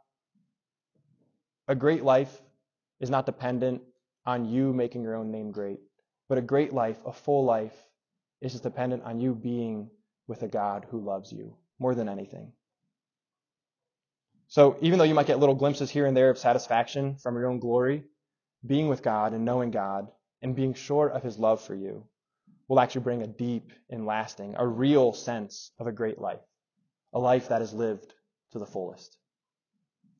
a 1.67 1.75
great 1.75 2.03
life 2.03 2.41
is 3.01 3.09
not 3.09 3.25
dependent 3.25 3.81
on 4.25 4.45
you 4.45 4.71
making 4.71 5.03
your 5.03 5.15
own 5.15 5.31
name 5.31 5.51
great, 5.51 5.79
but 6.29 6.37
a 6.37 6.41
great 6.41 6.71
life, 6.71 6.97
a 7.05 7.11
full 7.11 7.43
life, 7.43 7.75
is 8.41 8.51
just 8.51 8.63
dependent 8.63 9.03
on 9.03 9.19
you 9.19 9.35
being 9.35 9.89
with 10.27 10.43
a 10.43 10.47
God 10.47 10.85
who 10.89 10.99
loves 10.99 11.31
you 11.31 11.55
more 11.79 11.95
than 11.95 12.09
anything. 12.09 12.51
So 14.47 14.77
even 14.81 14.99
though 14.99 15.05
you 15.05 15.13
might 15.13 15.27
get 15.27 15.39
little 15.39 15.55
glimpses 15.55 15.89
here 15.89 16.05
and 16.05 16.15
there 16.15 16.29
of 16.29 16.37
satisfaction 16.37 17.15
from 17.15 17.35
your 17.35 17.47
own 17.47 17.59
glory, 17.59 18.03
being 18.65 18.89
with 18.89 19.01
God 19.01 19.33
and 19.33 19.45
knowing 19.45 19.71
God 19.71 20.07
and 20.41 20.55
being 20.55 20.73
sure 20.73 21.07
of 21.07 21.23
his 21.23 21.37
love 21.37 21.61
for 21.61 21.75
you 21.75 22.05
will 22.67 22.79
actually 22.79 23.01
bring 23.01 23.21
a 23.21 23.27
deep 23.27 23.71
and 23.89 24.05
lasting, 24.05 24.55
a 24.57 24.67
real 24.67 25.13
sense 25.13 25.71
of 25.79 25.87
a 25.87 25.91
great 25.91 26.19
life, 26.19 26.41
a 27.13 27.19
life 27.19 27.49
that 27.49 27.61
is 27.61 27.73
lived 27.73 28.13
to 28.51 28.59
the 28.59 28.65
fullest. 28.65 29.17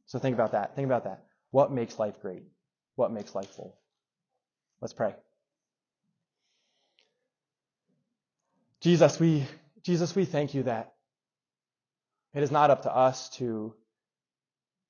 So 0.05 0.19
think 0.19 0.33
about 0.33 0.51
that. 0.51 0.75
Think 0.75 0.85
about 0.85 1.05
that. 1.05 1.23
What 1.51 1.71
makes 1.71 1.99
life 1.99 2.19
great? 2.21 2.43
What 2.95 3.11
makes 3.11 3.35
life 3.35 3.49
full? 3.49 3.77
Let's 4.81 4.93
pray. 4.93 5.15
Jesus, 8.81 9.19
we, 9.19 9.45
Jesus, 9.83 10.15
we 10.15 10.25
thank 10.25 10.55
you 10.55 10.63
that 10.63 10.93
it 12.33 12.41
is 12.41 12.49
not 12.49 12.71
up 12.71 12.83
to 12.83 12.95
us 12.95 13.29
to 13.37 13.75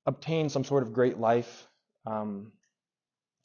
obtain 0.06 0.48
some 0.48 0.64
sort 0.64 0.84
of 0.84 0.94
great 0.94 1.18
life 1.18 1.68
um, 2.06 2.54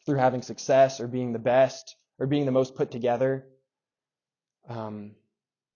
through 0.04 0.18
having 0.18 0.42
success 0.42 1.00
or 1.00 1.08
being 1.08 1.32
the 1.32 1.40
best 1.40 1.96
or 2.20 2.28
being 2.28 2.46
the 2.46 2.52
most 2.52 2.76
put 2.76 2.92
together, 2.92 3.44
um, 4.68 5.16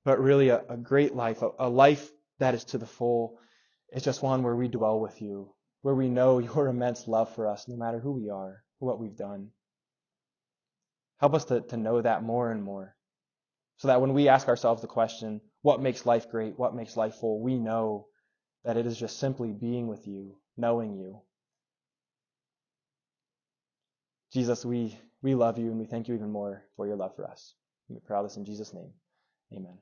but 0.04 0.20
really 0.20 0.50
a, 0.50 0.62
a 0.68 0.76
great 0.76 1.16
life, 1.16 1.42
a, 1.42 1.50
a 1.58 1.68
life 1.68 2.08
that 2.38 2.54
is 2.54 2.64
to 2.66 2.78
the 2.78 2.86
full. 2.86 3.40
It's 3.88 4.04
just 4.04 4.22
one 4.22 4.44
where 4.44 4.54
we 4.54 4.68
dwell 4.68 5.00
with 5.00 5.20
you, 5.20 5.52
where 5.82 5.96
we 5.96 6.08
know 6.08 6.38
your 6.54 6.68
immense 6.68 7.08
love 7.08 7.34
for 7.34 7.48
us, 7.48 7.66
no 7.66 7.76
matter 7.76 7.98
who 7.98 8.12
we 8.12 8.30
are, 8.30 8.62
what 8.78 9.00
we've 9.00 9.16
done. 9.16 9.48
Help 11.18 11.34
us 11.34 11.46
to, 11.46 11.60
to 11.60 11.76
know 11.76 12.00
that 12.00 12.22
more 12.22 12.52
and 12.52 12.62
more. 12.62 12.94
So 13.80 13.88
that 13.88 14.02
when 14.02 14.12
we 14.12 14.28
ask 14.28 14.46
ourselves 14.46 14.82
the 14.82 14.88
question, 14.88 15.40
what 15.62 15.80
makes 15.80 16.04
life 16.04 16.30
great? 16.30 16.58
What 16.58 16.74
makes 16.74 16.98
life 16.98 17.14
full? 17.14 17.40
We 17.40 17.56
know 17.56 18.08
that 18.62 18.76
it 18.76 18.84
is 18.84 18.98
just 18.98 19.18
simply 19.18 19.52
being 19.52 19.88
with 19.88 20.06
you, 20.06 20.36
knowing 20.58 20.98
you. 20.98 21.22
Jesus, 24.34 24.66
we, 24.66 24.98
we 25.22 25.34
love 25.34 25.56
you 25.58 25.70
and 25.70 25.78
we 25.78 25.86
thank 25.86 26.08
you 26.08 26.14
even 26.14 26.30
more 26.30 26.62
for 26.76 26.86
your 26.86 26.96
love 26.96 27.16
for 27.16 27.26
us. 27.26 27.54
We 27.88 28.00
pray 28.04 28.18
all 28.18 28.22
this 28.22 28.36
in 28.36 28.44
Jesus' 28.44 28.74
name. 28.74 28.92
Amen. 29.50 29.78